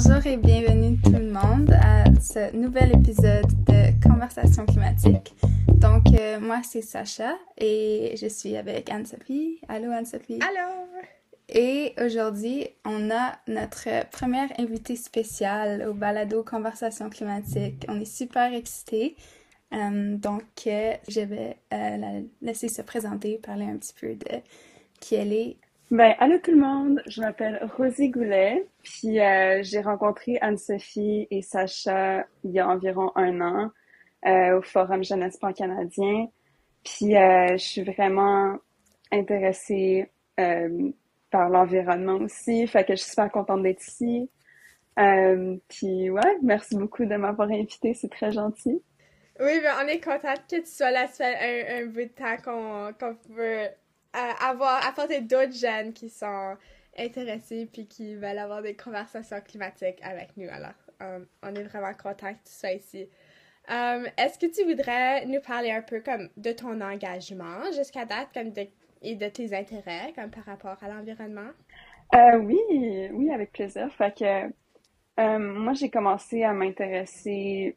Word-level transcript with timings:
Bonjour 0.00 0.24
et 0.26 0.36
bienvenue 0.36 0.96
tout 1.02 1.10
le 1.10 1.32
monde 1.32 1.72
à 1.72 2.04
ce 2.20 2.54
nouvel 2.54 2.92
épisode 2.92 3.48
de 3.66 4.00
Conversation 4.00 4.64
climatique. 4.64 5.34
Donc, 5.66 6.04
euh, 6.14 6.38
moi, 6.38 6.60
c'est 6.62 6.82
Sacha 6.82 7.36
et 7.56 8.14
je 8.16 8.28
suis 8.28 8.56
avec 8.56 8.92
Anne-Sophie. 8.92 9.58
Allô, 9.66 9.90
Anne-Sophie? 9.90 10.38
Allô? 10.40 10.86
Et 11.48 11.94
aujourd'hui, 12.00 12.68
on 12.84 13.10
a 13.10 13.40
notre 13.48 14.08
première 14.10 14.48
invitée 14.60 14.94
spéciale 14.94 15.88
au 15.88 15.94
balado 15.94 16.44
Conversation 16.44 17.10
climatique. 17.10 17.84
On 17.88 18.00
est 18.00 18.04
super 18.04 18.54
excités. 18.54 19.16
Euh, 19.74 20.14
donc, 20.14 20.44
euh, 20.68 20.94
je 21.08 21.22
vais 21.22 21.56
la 21.72 22.20
laisser 22.40 22.68
se 22.68 22.82
présenter, 22.82 23.38
parler 23.38 23.64
un 23.64 23.76
petit 23.78 23.94
peu 24.00 24.14
de 24.14 24.42
qui 25.00 25.16
elle 25.16 25.32
est, 25.32 25.56
ben, 25.90 26.14
allô 26.18 26.38
tout 26.38 26.50
le 26.50 26.58
monde, 26.58 27.02
je 27.06 27.20
m'appelle 27.20 27.66
Rosie 27.76 28.10
Goulet, 28.10 28.66
puis 28.82 29.20
euh, 29.20 29.62
j'ai 29.62 29.80
rencontré 29.80 30.38
Anne-Sophie 30.40 31.26
et 31.30 31.40
Sacha 31.40 32.26
il 32.44 32.50
y 32.50 32.60
a 32.60 32.68
environ 32.68 33.10
un 33.14 33.40
an 33.40 33.70
euh, 34.26 34.58
au 34.58 34.62
Forum 34.62 35.02
Jeunesse 35.02 35.38
Pan-Canadien, 35.38 36.28
puis 36.84 37.16
euh, 37.16 37.52
je 37.52 37.64
suis 37.64 37.82
vraiment 37.82 38.58
intéressée 39.10 40.10
par 41.30 41.48
l'environnement 41.48 42.16
aussi, 42.16 42.66
fait 42.68 42.84
que 42.84 42.94
je 42.94 43.00
suis 43.00 43.10
super 43.10 43.30
contente 43.32 43.62
d'être 43.62 43.84
ici. 43.86 44.30
puis 45.68 46.10
ouais, 46.10 46.38
merci 46.42 46.76
beaucoup 46.76 47.06
de 47.06 47.16
m'avoir 47.16 47.50
invitée, 47.50 47.94
c'est 47.94 48.10
très 48.10 48.30
gentil. 48.30 48.82
Oui, 49.40 49.60
ben 49.60 49.72
on 49.82 49.86
est 49.86 50.00
contente 50.00 50.42
que 50.50 50.56
tu 50.56 50.66
sois 50.66 50.90
là, 50.90 51.06
ça 51.06 51.26
un, 51.26 51.86
bout 51.86 52.02
de 52.02 52.08
temps 52.08 52.36
qu'on 52.44 52.92
qu'on 52.92 53.16
veut 53.30 53.68
avoir 54.12 54.86
apporter 54.86 55.20
d'autres 55.20 55.54
jeunes 55.54 55.92
qui 55.92 56.08
sont 56.10 56.56
intéressés 56.98 57.68
puis 57.72 57.86
qui 57.86 58.14
veulent 58.14 58.38
avoir 58.38 58.62
des 58.62 58.74
conversations 58.74 59.40
climatiques 59.40 60.00
avec 60.02 60.36
nous. 60.36 60.48
Alors, 60.48 60.74
euh, 61.02 61.20
on 61.42 61.54
est 61.54 61.62
vraiment 61.62 61.94
content 61.94 62.32
que 62.32 62.44
tu 62.44 62.52
sois 62.52 62.72
ici. 62.72 63.08
Euh, 63.70 64.06
est-ce 64.16 64.38
que 64.38 64.46
tu 64.46 64.64
voudrais 64.64 65.26
nous 65.26 65.40
parler 65.40 65.70
un 65.70 65.82
peu 65.82 66.00
comme 66.00 66.28
de 66.36 66.52
ton 66.52 66.80
engagement 66.80 67.70
jusqu'à 67.76 68.04
date 68.04 68.28
comme 68.32 68.52
et 69.02 69.14
de 69.14 69.28
tes 69.28 69.54
intérêts 69.54 70.12
comme 70.14 70.30
par 70.30 70.44
rapport 70.44 70.76
à 70.82 70.88
l'environnement? 70.88 71.50
Euh, 72.14 72.38
oui, 72.38 72.58
oui, 73.12 73.30
avec 73.30 73.52
plaisir. 73.52 73.92
Fait 73.92 74.16
que 74.16 75.38
moi, 75.38 75.74
j'ai 75.74 75.90
commencé 75.90 76.42
à 76.42 76.52
m'intéresser 76.52 77.76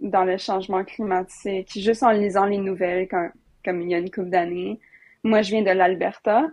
dans 0.00 0.24
le 0.24 0.36
changement 0.38 0.84
climatique 0.84 1.72
juste 1.78 2.02
en 2.02 2.10
lisant 2.10 2.46
les 2.46 2.58
nouvelles 2.58 3.08
comme 3.08 3.82
il 3.82 3.90
y 3.90 3.94
a 3.94 3.98
une 3.98 4.10
couple 4.10 4.30
d'années. 4.30 4.78
Moi, 5.24 5.42
je 5.42 5.50
viens 5.50 5.62
de 5.62 5.70
l'Alberta. 5.70 6.48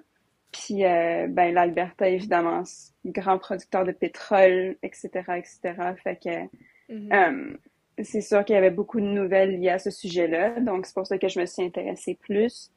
Puis, 0.51 0.83
euh, 0.83 1.27
ben, 1.27 1.53
l'Alberta, 1.53 2.07
évidemment, 2.09 2.63
grand 3.05 3.37
producteur 3.37 3.85
de 3.85 3.91
pétrole, 3.91 4.77
etc., 4.81 5.09
etc. 5.37 5.59
Fait 6.03 6.15
que 6.15 6.93
mm-hmm. 6.93 7.13
euh, 7.13 7.57
c'est 8.01 8.21
sûr 8.21 8.43
qu'il 8.43 8.55
y 8.55 8.57
avait 8.57 8.71
beaucoup 8.71 8.99
de 8.99 9.05
nouvelles 9.05 9.59
liées 9.59 9.69
à 9.69 9.79
ce 9.79 9.91
sujet-là. 9.91 10.59
Donc, 10.59 10.85
c'est 10.85 10.95
pour 10.95 11.05
ça 11.05 11.17
que 11.17 11.27
je 11.27 11.39
me 11.39 11.45
suis 11.45 11.63
intéressée 11.63 12.17
plus. 12.19 12.71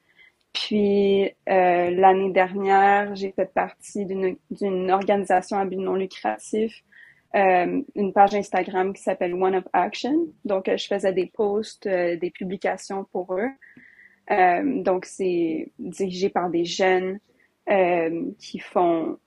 Puis, 0.52 1.24
euh, 1.48 1.90
l'année 1.90 2.30
dernière, 2.30 3.14
j'ai 3.14 3.32
fait 3.32 3.50
partie 3.52 4.04
d'une 4.04 4.90
organisation 4.90 5.56
à 5.56 5.64
but 5.64 5.78
non 5.78 5.94
lucratif, 5.94 6.84
une 7.34 8.12
page 8.12 8.34
Instagram 8.34 8.92
qui 8.92 9.02
s'appelle 9.02 9.32
One 9.32 9.54
of 9.54 9.64
Action. 9.72 10.27
Donc, 10.44 10.68
je 10.68 10.86
faisais 10.86 11.14
des 11.14 11.32
posts, 11.32 11.88
des 11.88 12.30
publications 12.30 13.04
pour 13.04 13.34
eux. 13.34 13.48
Euh, 14.30 14.82
donc, 14.82 15.04
c'est 15.04 15.72
dirigé 15.78 16.28
par 16.28 16.50
des 16.50 16.64
jeunes 16.64 17.18
euh, 17.70 18.30
qui 18.38 18.58
font, 18.58 19.18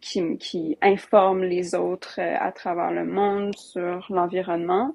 qui, 0.00 0.36
qui 0.38 0.78
informent 0.82 1.44
les 1.44 1.74
autres 1.74 2.16
euh, 2.18 2.36
à 2.38 2.52
travers 2.52 2.90
le 2.90 3.04
monde 3.04 3.54
sur 3.56 4.06
l'environnement. 4.10 4.94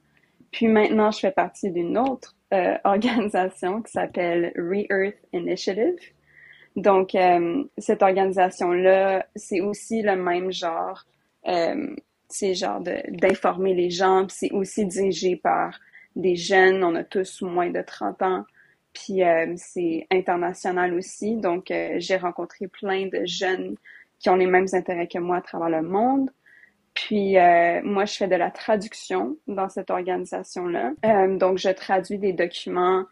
Puis 0.51 0.67
maintenant, 0.67 1.11
je 1.11 1.19
fais 1.19 1.31
partie 1.31 1.71
d'une 1.71 1.97
autre 1.97 2.35
organisation 2.85 3.81
qui 3.81 3.91
s'appelle 3.91 4.53
Re-Earth 4.55 5.19
Initiative. 5.33 5.99
Donc, 6.77 7.17
cette 7.77 8.03
organisation-là, 8.03 9.25
c'est 9.35 9.59
aussi 9.59 10.03
le 10.03 10.15
même 10.15 10.51
genre, 10.51 11.05
c'est 12.29 12.53
genre 12.53 12.79
d'informer 12.79 13.73
les 13.73 13.89
gens, 13.89 14.27
c'est 14.29 14.51
aussi 14.51 14.85
dirigé 14.85 15.35
par 15.35 15.77
des 16.15 16.35
jeunes, 16.35 16.83
on 16.83 16.95
a 16.95 17.03
tous 17.03 17.41
moins 17.41 17.69
de 17.69 17.81
30 17.81 18.21
ans, 18.21 18.45
puis 18.97 19.23
euh, 19.23 19.53
c'est 19.57 20.07
international 20.11 20.93
aussi. 20.95 21.35
Donc, 21.35 21.69
euh, 21.69 21.95
j'ai 21.97 22.17
rencontré 22.17 22.67
plein 22.67 23.05
de 23.05 23.25
jeunes 23.25 23.75
qui 24.17 24.29
ont 24.29 24.35
les 24.35 24.47
mêmes 24.47 24.65
intérêts 24.73 25.07
que 25.07 25.19
moi 25.19 25.37
à 25.37 25.41
travers 25.41 25.69
le 25.69 25.83
monde. 25.83 26.31
Puis 26.95 27.37
euh, 27.37 27.79
moi, 27.83 28.05
je 28.05 28.15
fais 28.15 28.27
de 28.27 28.35
la 28.35 28.49
traduction 28.49 29.37
dans 29.45 29.69
cette 29.69 29.91
organisation-là. 29.91 30.93
donc, 31.37 31.59
je 31.59 31.69
traduis 31.69 32.17
des 32.17 32.33
documents 32.33 33.05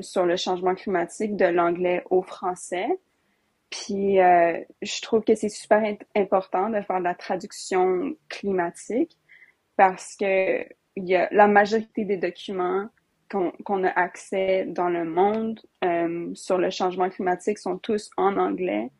sur 0.00 0.26
le 0.26 0.36
changement 0.36 0.74
climatique 0.74 1.36
de 1.36 1.46
l'anglais 1.46 2.04
au 2.10 2.22
français. 2.22 2.88
Puis 3.68 4.16
je 4.16 5.02
trouve 5.02 5.24
que 5.24 5.34
c'est 5.34 5.48
super 5.50 5.82
important 6.14 6.70
de 6.70 6.80
faire 6.80 6.98
de 6.98 7.04
la 7.04 7.14
traduction 7.14 8.14
climatique 8.28 9.16
parce 9.76 10.16
que 10.16 10.66
y 10.96 11.14
a 11.14 11.28
la 11.32 11.48
majorité 11.48 12.04
des 12.04 12.18
documents 12.18 12.88
qu'on 13.32 13.84
a 13.84 13.88
accès 13.88 14.64
dans 14.66 14.88
le 14.88 15.04
monde 15.04 15.60
euh, 15.84 16.30
sur 16.34 16.58
le 16.58 16.70
changement 16.70 17.08
climatique 17.08 17.58
sont 17.58 17.78
tous 17.78 18.10
en 18.16 18.36
anglais. 18.36 18.90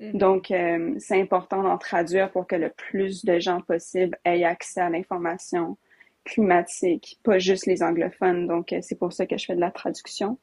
Mm-hmm. 0.00 0.16
Donc, 0.16 0.50
euh, 0.50 0.94
c'est 0.98 1.20
important 1.20 1.62
d'en 1.62 1.78
traduire 1.78 2.30
pour 2.30 2.46
que 2.46 2.56
le 2.56 2.70
plus 2.70 3.24
de 3.24 3.38
gens 3.38 3.60
possible 3.60 4.18
aient 4.24 4.44
accès 4.44 4.80
à 4.80 4.90
l'information 4.90 5.76
climatique, 6.24 7.18
pas 7.22 7.38
juste 7.38 7.66
les 7.66 7.82
anglophones. 7.82 8.46
Donc, 8.46 8.72
euh, 8.72 8.78
c'est 8.82 8.98
pour 8.98 9.12
ça 9.12 9.26
que 9.26 9.36
je 9.36 9.46
fais 9.46 9.56
de 9.56 9.60
la 9.60 9.70
traduction. 9.70 10.38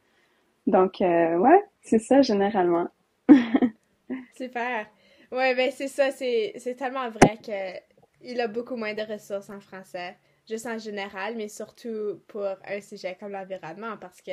Donc, 0.66 0.98
ouais, 1.00 1.64
c'est 1.82 2.00
ça 2.00 2.22
généralement. 2.22 2.90
Super. 4.36 4.86
Ouais, 5.32 5.56
ben 5.56 5.72
c'est 5.72 5.88
ça, 5.88 6.12
c'est 6.12 6.76
tellement 6.78 7.10
vrai 7.10 7.38
que 7.38 7.80
il 8.22 8.42
a 8.42 8.48
beaucoup 8.48 8.76
moins 8.76 8.94
de 8.94 9.02
ressources 9.02 9.50
en 9.50 9.60
français 9.60 10.18
juste 10.48 10.66
en 10.66 10.78
général, 10.78 11.36
mais 11.36 11.50
surtout 11.50 12.22
pour 12.28 12.46
un 12.46 12.82
sujet 12.82 13.18
comme 13.20 13.32
l'environnement, 13.32 13.98
parce 13.98 14.22
que 14.22 14.32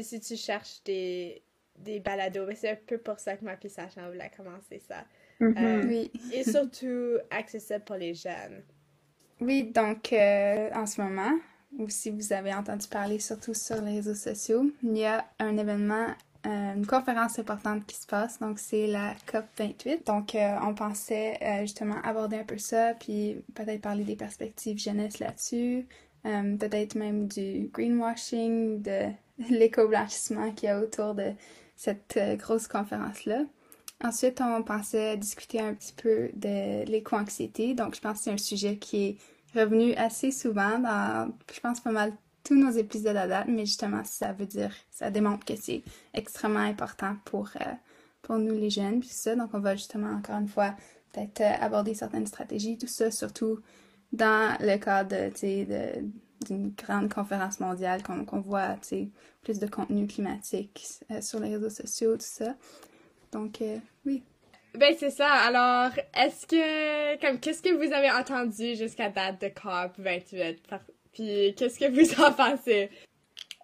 si 0.00 0.20
tu 0.20 0.36
cherches 0.36 0.82
des, 0.84 1.42
des 1.78 2.00
balados, 2.00 2.48
c'est 2.54 2.70
un 2.70 2.76
peu 2.86 2.98
pour 2.98 3.18
ça 3.18 3.36
que 3.36 3.44
ma 3.44 3.56
Sacha 3.68 4.08
voulait 4.08 4.30
commencer 4.36 4.80
ça. 4.86 5.04
Mm-hmm. 5.40 5.58
Euh, 5.58 5.86
oui. 5.86 6.12
et 6.32 6.44
surtout 6.44 7.18
accessible 7.30 7.84
pour 7.84 7.96
les 7.96 8.14
jeunes. 8.14 8.62
Oui, 9.40 9.64
donc 9.64 10.12
euh, 10.12 10.70
en 10.72 10.86
ce 10.86 11.00
moment, 11.00 11.32
ou 11.78 11.88
si 11.88 12.10
vous 12.10 12.32
avez 12.32 12.54
entendu 12.54 12.86
parler 12.86 13.18
surtout 13.18 13.54
sur 13.54 13.80
les 13.82 13.96
réseaux 13.96 14.14
sociaux, 14.14 14.70
il 14.82 14.96
y 14.96 15.04
a 15.04 15.26
un 15.40 15.56
événement 15.56 16.06
euh, 16.44 16.74
une 16.74 16.86
conférence 16.86 17.38
importante 17.38 17.86
qui 17.86 17.94
se 17.94 18.06
passe, 18.06 18.40
donc 18.40 18.58
c'est 18.58 18.88
la 18.88 19.14
COP 19.30 19.44
28. 19.58 20.06
Donc 20.06 20.34
euh, 20.34 20.56
on 20.62 20.74
pensait 20.74 21.38
euh, 21.40 21.60
justement 21.60 22.00
aborder 22.02 22.38
un 22.38 22.44
peu 22.44 22.58
ça, 22.58 22.94
puis 22.94 23.36
peut-être 23.54 23.80
parler 23.80 24.02
des 24.02 24.16
perspectives 24.16 24.78
jeunesse 24.78 25.20
là-dessus, 25.20 25.86
peut-être 26.24 26.96
même 26.96 27.28
du 27.28 27.70
greenwashing, 27.72 28.82
de 28.82 29.08
l'éco-blanchissement 29.50 30.50
qu'il 30.52 30.68
y 30.68 30.72
a 30.72 30.80
autour 30.80 31.14
de 31.14 31.32
cette 31.76 32.18
grosse 32.38 32.66
conférence-là. 32.66 33.44
Ensuite, 34.04 34.40
on 34.40 34.62
pensait 34.64 35.16
discuter 35.16 35.60
un 35.60 35.74
petit 35.74 35.92
peu 35.92 36.30
de 36.34 36.84
l'éco-anxiété. 36.86 37.74
Donc, 37.74 37.94
je 37.94 38.00
pense 38.00 38.18
que 38.18 38.24
c'est 38.24 38.32
un 38.32 38.36
sujet 38.36 38.76
qui 38.76 39.04
est 39.06 39.16
revenu 39.54 39.94
assez 39.94 40.32
souvent 40.32 40.80
dans, 40.80 41.32
je 41.52 41.60
pense, 41.60 41.80
pas 41.80 41.92
mal 41.92 42.12
tous 42.44 42.54
nos 42.54 42.70
épisodes 42.70 43.16
à 43.16 43.26
date, 43.26 43.46
mais 43.48 43.66
justement, 43.66 44.02
ça 44.04 44.32
veut 44.32 44.46
dire, 44.46 44.74
ça 44.90 45.10
démontre 45.10 45.44
que 45.44 45.56
c'est 45.56 45.82
extrêmement 46.14 46.60
important 46.60 47.16
pour, 47.24 47.50
euh, 47.60 48.38
nous 48.38 48.54
les 48.54 48.70
jeunes, 48.70 49.00
puis 49.00 49.10
ça. 49.10 49.36
Donc, 49.36 49.50
on 49.52 49.60
va 49.60 49.76
justement, 49.76 50.10
encore 50.10 50.36
une 50.36 50.48
fois, 50.48 50.74
peut-être 51.12 51.40
euh, 51.40 51.52
aborder 51.60 51.94
certaines 51.94 52.26
stratégies, 52.26 52.78
tout 52.78 52.86
ça, 52.86 53.10
surtout 53.10 53.60
dans 54.12 54.56
le 54.60 54.76
cadre, 54.78 55.30
de, 55.30 56.04
d'une 56.46 56.70
grande 56.70 57.12
conférence 57.12 57.60
mondiale, 57.60 58.02
qu'on 58.02 58.40
voit, 58.40 58.76
plus 59.42 59.58
de 59.58 59.66
contenu 59.66 60.06
climatique 60.06 60.86
euh, 61.10 61.20
sur 61.20 61.40
les 61.40 61.56
réseaux 61.56 61.70
sociaux, 61.70 62.14
tout 62.16 62.24
ça. 62.24 62.54
Donc, 63.32 63.62
oui. 64.06 64.22
Ben, 64.74 64.94
c'est 64.98 65.10
ça. 65.10 65.28
Alors, 65.30 65.92
est-ce 66.14 66.46
que, 66.46 67.20
comme, 67.20 67.38
qu'est-ce 67.38 67.62
que 67.62 67.74
vous 67.74 67.92
avez 67.92 68.10
entendu 68.10 68.74
jusqu'à 68.74 69.10
date 69.10 69.40
de 69.40 69.48
COP 69.48 69.98
28? 69.98 70.62
Puis 71.12 71.54
qu'est-ce 71.56 71.78
que 71.78 71.90
vous 71.90 72.22
en 72.22 72.32
pensez? 72.32 72.90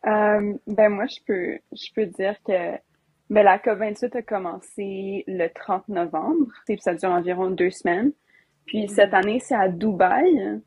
Euh, 0.07 0.55
ben 0.67 0.89
moi, 0.91 1.07
je 1.07 1.19
peux, 1.27 1.59
je 1.73 1.93
peux 1.95 2.07
dire 2.07 2.37
que 2.47 2.77
ben, 3.31 3.43
la 3.43 3.59
COP28 3.59 4.17
a 4.17 4.23
commencé 4.23 5.25
le 5.27 5.49
30 5.49 5.89
novembre. 5.89 6.47
Puis 6.67 6.79
ça 6.81 6.95
dure 6.95 7.11
environ 7.11 7.51
deux 7.51 7.71
semaines. 7.71 8.13
Puis 8.67 8.85
mm-hmm. 8.85 8.95
cette 8.95 9.15
année, 9.15 9.41
c'est 9.41 9.55
à 9.55 9.69
Dubaï. 9.69 10.61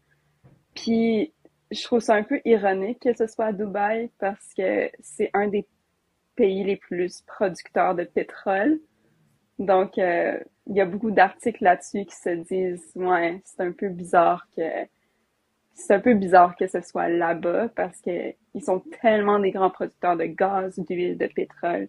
Puis 0.75 1.33
je 1.71 1.83
trouve 1.83 2.01
ça 2.01 2.15
un 2.15 2.23
peu 2.23 2.41
ironique 2.45 2.99
que 2.99 3.15
ce 3.15 3.27
soit 3.27 3.45
à 3.45 3.53
Dubaï 3.53 4.09
parce 4.19 4.53
que 4.55 4.89
c'est 4.99 5.29
un 5.33 5.47
des 5.47 5.65
pays 6.35 6.63
les 6.63 6.75
plus 6.75 7.21
producteurs 7.21 7.95
de 7.95 8.03
pétrole. 8.03 8.79
Donc, 9.59 9.97
euh, 9.97 10.39
il 10.67 10.75
y 10.75 10.81
a 10.81 10.85
beaucoup 10.85 11.11
d'articles 11.11 11.63
là-dessus 11.63 12.05
qui 12.05 12.15
se 12.15 12.29
disent, 12.29 12.91
ouais, 12.95 13.41
c'est 13.45 13.61
un 13.61 13.71
peu 13.71 13.89
bizarre 13.89 14.47
que, 14.55 14.85
c'est 15.73 15.93
un 15.95 15.99
peu 15.99 16.13
bizarre 16.13 16.55
que 16.57 16.67
ce 16.67 16.81
soit 16.81 17.09
là-bas 17.09 17.69
parce 17.75 17.99
que 18.01 18.33
ils 18.53 18.63
sont 18.63 18.81
tellement 19.01 19.39
des 19.39 19.51
grands 19.51 19.69
producteurs 19.71 20.17
de 20.17 20.25
gaz, 20.25 20.77
d'huile, 20.79 21.17
de 21.17 21.27
pétrole. 21.27 21.87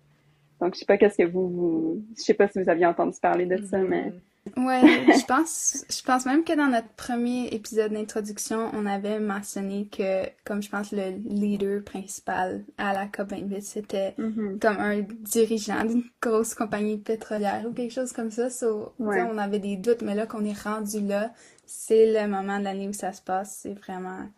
Donc, 0.60 0.74
je 0.74 0.80
sais 0.80 0.86
pas 0.86 0.98
qu'est-ce 0.98 1.18
que 1.18 1.28
vous, 1.28 1.48
vous, 1.48 2.04
je 2.16 2.22
sais 2.22 2.34
pas 2.34 2.48
si 2.48 2.62
vous 2.62 2.68
aviez 2.70 2.86
entendu 2.86 3.18
parler 3.20 3.46
de 3.46 3.58
ça, 3.58 3.78
mais 3.78 4.12
Mhm. 4.12 4.20
Ouais, 4.56 5.06
je 5.14 5.24
pense, 5.24 5.84
je 5.88 6.02
pense 6.02 6.26
même 6.26 6.42
que 6.44 6.52
dans 6.56 6.66
notre 6.66 6.88
premier 6.94 7.46
épisode 7.54 7.92
d'introduction, 7.92 8.70
on 8.74 8.86
avait 8.86 9.20
mentionné 9.20 9.86
que, 9.86 10.24
comme 10.44 10.60
je 10.62 10.68
pense, 10.68 10.90
le 10.90 11.10
leader 11.24 11.84
principal 11.84 12.64
à 12.76 12.92
la 12.92 13.06
COP28, 13.06 13.60
c'était 13.62 14.14
Mhm. 14.18 14.58
comme 14.58 14.78
un 14.78 15.00
dirigeant 15.02 15.84
d'une 15.84 16.02
grosse 16.20 16.54
compagnie 16.54 16.98
pétrolière 16.98 17.64
ou 17.68 17.72
quelque 17.72 17.92
chose 17.92 18.12
comme 18.12 18.32
ça. 18.32 18.50
So, 18.50 18.92
Ouais. 18.98 19.22
on 19.22 19.38
avait 19.38 19.60
des 19.60 19.76
doutes, 19.76 20.02
mais 20.02 20.14
là 20.16 20.26
qu'on 20.26 20.44
est 20.44 20.60
rendu 20.60 21.00
là, 21.00 21.32
c'est 21.64 22.12
le 22.12 22.28
moment 22.28 22.58
de 22.58 22.64
l'année 22.64 22.88
où 22.88 22.92
ça 22.92 23.12
se 23.12 23.22
passe. 23.22 23.60
C'est 23.62 23.74
vraiment 23.74 24.28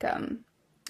comme... 0.00 0.38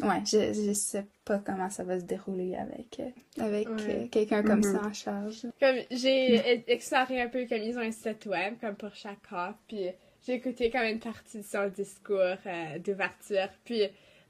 Ouais, 0.03 0.21
je, 0.27 0.53
je 0.53 0.73
sais 0.73 1.07
pas 1.25 1.39
comment 1.39 1.71
ça 1.71 1.85
va 1.85 2.01
se 2.01 2.05
dérouler 2.05 2.57
avec, 2.57 2.99
euh, 2.99 3.11
avec 3.39 3.69
Ouais. 3.69 3.75
euh, 3.89 4.09
quelqu'un 4.11 4.43
comme 4.43 4.59
Mhm. 4.59 4.63
ça 4.63 4.83
en 4.83 4.93
charge. 4.93 5.47
Comme 5.61 5.77
j'ai 5.91 6.63
exploré 6.71 7.21
un 7.21 7.29
peu 7.29 7.47
comme 7.47 7.63
ils 7.63 7.77
ont 7.79 7.83
un 7.83 7.93
site 7.93 8.27
web 8.27 8.55
comme 8.61 8.75
pour 8.75 8.95
chaque 8.95 9.21
puis 9.69 9.91
j'ai 10.27 10.35
écouté 10.35 10.71
comme 10.71 10.83
une 10.83 10.99
partie 10.99 11.39
de 11.39 11.43
son 11.45 11.69
discours 11.69 12.19
euh, 12.19 12.79
d'ouverture, 12.81 13.49
puis 13.65 13.83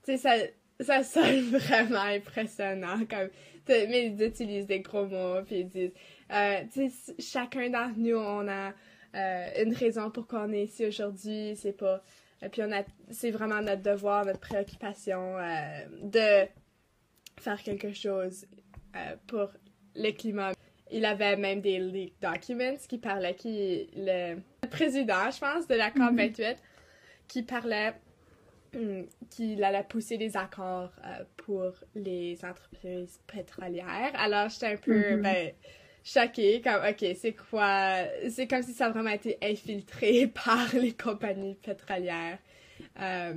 tu 0.05 0.16
sais 0.16 0.19
ça 0.19 0.34
ça 0.81 1.02
sonne 1.05 1.40
vraiment 1.56 2.00
impressionnant 2.02 2.99
comme 3.08 3.31
mais 3.69 4.08
ils 4.08 4.22
utilisent 4.22 4.67
des 4.67 4.81
gros 4.81 5.06
mots 5.06 5.43
puis 5.46 5.60
ils 5.60 5.69
disent 5.69 5.93
euh, 6.31 6.60
tu 6.72 6.90
sais 6.90 7.14
chacun 7.19 7.70
d'entre 7.70 7.96
nous 7.99 8.17
on 8.17 8.46
a 8.49 8.72
euh, 9.14 9.62
une 9.64 9.72
raison 9.72 10.10
pour 10.10 10.26
qu'on 10.26 10.52
est 10.52 10.64
ici 10.64 10.84
aujourd'hui, 10.84 11.55
c'est 11.56 11.72
pas 11.76 12.02
et 12.44 12.49
puis 12.49 12.62
on 12.62 12.73
a 12.73 12.82
c'est 13.11 13.31
vraiment 13.31 13.61
notre 13.61 13.82
devoir, 13.82 14.25
notre 14.25 14.41
préoccupation 14.41 15.38
euh, 15.38 15.85
de 16.02 16.49
faire 17.41 17.62
quelque 17.62 17.93
chose 17.93 18.46
euh, 18.96 19.17
pour 19.26 19.49
le 19.96 20.11
climat. 20.12 20.52
Il 20.91 21.05
avait 21.06 21.37
même 21.37 21.61
des 21.61 21.79
leaked 21.79 22.20
documents 22.20 22.76
qui 22.88 22.99
parlaient 22.99 23.35
qui 23.35 23.88
le, 23.96 24.37
le 24.62 24.69
président, 24.69 25.31
je 25.31 25.38
pense, 25.41 25.67
de 25.67 25.75
la 25.75 25.91
COP28 25.91 26.56
qui 27.26 27.43
parlait 27.43 27.94
hum, 28.75 29.06
qu'il 29.31 29.64
allait 29.64 29.82
pousser 29.85 30.19
des 30.19 30.37
accords 30.37 30.93
euh, 31.05 31.25
pour 31.37 31.73
les 31.94 32.38
entreprises 32.44 33.19
pétrolières. 33.26 34.12
Alors 34.14 34.49
j'étais 34.50 34.67
un 34.67 34.76
peu 34.76 35.17
Mhm. 35.17 35.23
ben 35.23 35.52
choquée 36.04 36.60
comme 36.60 36.82
OK, 36.88 37.04
c'est 37.18 37.34
quoi 37.50 38.04
c'est 38.28 38.46
comme 38.46 38.62
si 38.62 38.72
ça 38.72 38.86
a 38.86 38.90
vraiment 38.90 39.10
été 39.10 39.38
infiltré 39.42 40.26
par 40.44 40.74
les 40.74 40.92
compagnies 40.92 41.54
pétrolières. 41.54 42.38
Euh, 43.00 43.34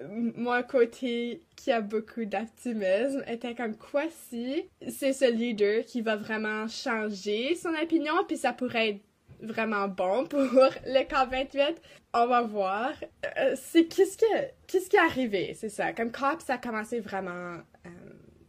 mon 0.00 0.62
côté 0.62 1.42
qui 1.56 1.72
a 1.72 1.80
beaucoup 1.80 2.24
d'optimisme 2.24 3.24
était 3.26 3.54
comme 3.54 3.76
quoi 3.76 4.04
si 4.10 4.64
c'est 4.88 5.12
ce 5.12 5.30
leader 5.30 5.84
qui 5.84 6.02
va 6.02 6.16
vraiment 6.16 6.68
changer 6.68 7.56
son 7.56 7.74
opinion 7.82 8.14
puis 8.26 8.36
ça 8.36 8.52
pourrait 8.52 8.90
être 8.90 9.00
vraiment 9.40 9.88
bon 9.88 10.26
pour 10.26 10.40
le 10.86 11.04
COP28? 11.04 11.76
On 12.14 12.26
va 12.26 12.42
voir. 12.42 12.92
Euh, 13.38 13.54
c'est 13.56 13.84
qu'est-ce 13.86 14.16
que 14.16 14.24
qu'est-ce 14.66 14.88
qui 14.88 14.96
est 14.96 15.00
arrivé? 15.00 15.54
C'est 15.54 15.68
ça. 15.68 15.92
Comme 15.92 16.10
COP 16.10 16.42
ça 16.42 16.54
a 16.54 16.58
commencé 16.58 17.00
vraiment 17.00 17.56
euh, 17.86 17.90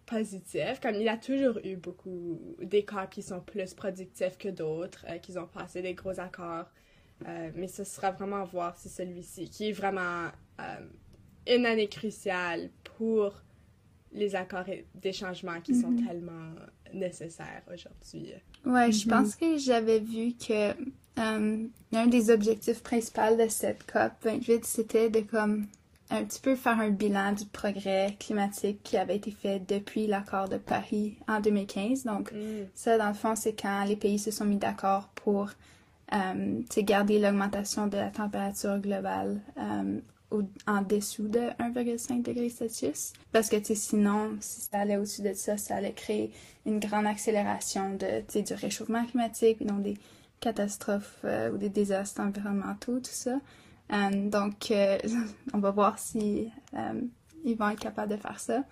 positif 0.10 0.80
comme 0.82 0.96
il 0.96 1.04
y 1.04 1.10
a 1.10 1.18
toujours 1.18 1.60
eu 1.64 1.76
beaucoup 1.76 2.40
des 2.62 2.84
COP 2.86 3.10
qui 3.12 3.22
sont 3.24 3.42
plus 3.42 3.74
productifs 3.74 4.38
que 4.38 4.50
d'autres 4.50 5.06
euh, 5.10 5.18
qui 5.20 5.38
ont 5.38 5.48
passé 5.48 5.82
des 5.82 5.94
gros 5.94 6.20
accords 6.20 6.70
euh, 7.28 7.52
mais 7.56 7.68
ce 7.68 7.84
sera 7.84 8.12
vraiment 8.12 8.42
à 8.42 8.46
voir 8.46 8.78
si 8.78 8.90
celui-ci 8.90 9.50
qui 9.50 9.70
est 9.70 9.74
vraiment 9.74 10.28
euh, 10.62 10.88
une 11.48 11.66
année 11.66 11.90
cruciale 11.90 12.70
pour 12.98 13.34
les 14.12 14.36
accords 14.36 14.68
et 14.70 14.86
des 14.96 15.14
changements 15.14 15.62
qui 15.62 15.76
sont 15.76 15.94
tellement 15.94 16.54
nécessaires 16.94 17.64
aujourd'hui. 17.72 18.34
Ouais, 18.66 18.92
je 18.92 19.06
Mhm. 19.06 19.10
pense 19.10 19.36
que 19.36 19.58
j'avais 19.58 20.00
vu 20.00 20.34
que 20.34 20.74
euh, 21.20 21.68
un 21.94 22.08
des 22.08 22.30
objectifs 22.32 22.82
principaux 22.82 23.36
de 23.38 23.48
cette 23.50 23.84
COP 23.92 24.14
28, 24.24 24.66
c'était 24.66 25.10
de 25.10 25.22
comme 25.22 25.68
un 26.12 26.24
petit 26.24 26.40
peu 26.42 26.56
faire 26.56 26.80
un 26.80 26.90
bilan 26.90 27.34
du 27.34 27.46
progrès 27.46 28.16
climatique 28.20 28.82
qui 28.84 28.98
avait 28.98 29.18
été 29.18 29.32
fait 29.32 29.60
depuis 29.60 30.08
l'accord 30.08 30.50
de 30.50 30.58
Paris 30.58 31.18
en 31.28 31.40
2015. 31.40 32.04
Donc, 32.06 32.32
ça, 32.74 32.98
dans 32.98 33.10
le 33.10 33.14
fond, 33.14 33.36
c'est 33.36 33.54
quand 33.54 33.84
les 33.86 33.96
pays 33.96 34.18
se 34.20 34.32
sont 34.32 34.46
mis 34.46 34.56
d'accord 34.58 35.10
pour 35.16 35.50
euh, 36.14 36.62
garder 36.78 37.20
l'augmentation 37.20 37.86
de 37.88 37.98
la 37.98 38.10
température 38.10 38.80
globale 38.80 39.40
euh, 39.58 40.00
au- 40.32 40.42
en 40.66 40.82
dessous 40.82 41.28
de 41.28 41.40
1,5 41.60 42.24
degré 42.24 42.50
Celsius. 42.50 43.14
Parce 43.32 43.48
que 43.50 43.58
sinon, 43.76 44.36
si 44.40 44.62
ça 44.62 44.80
allait 44.80 44.98
au-dessus 44.98 45.22
de 45.22 45.34
ça, 45.34 45.58
ça 45.58 45.76
allait 45.76 45.94
créer 45.94 46.32
une 46.66 46.80
grande 46.80 47.06
accélération 47.06 47.92
de, 47.96 48.42
du 48.42 48.54
réchauffement 48.56 49.06
climatique, 49.06 49.64
donc 49.66 49.84
des 49.84 49.98
catastrophes 50.40 51.20
euh, 51.26 51.52
ou 51.52 51.58
des 51.58 51.70
désastres 51.70 52.22
environnementaux, 52.22 53.00
tout 53.00 53.12
ça. 53.12 53.40
Euh, 53.92 54.30
donc, 54.30 54.72
euh, 54.72 54.98
on 55.54 55.60
va 55.60 55.72
voir 55.72 56.00
si 56.00 56.50
euh, 56.74 57.02
ils 57.44 57.58
vont 57.58 57.70
être 57.70 57.80
capables 57.80 58.12
de 58.12 58.18
faire 58.18 58.40
ça. 58.40 58.64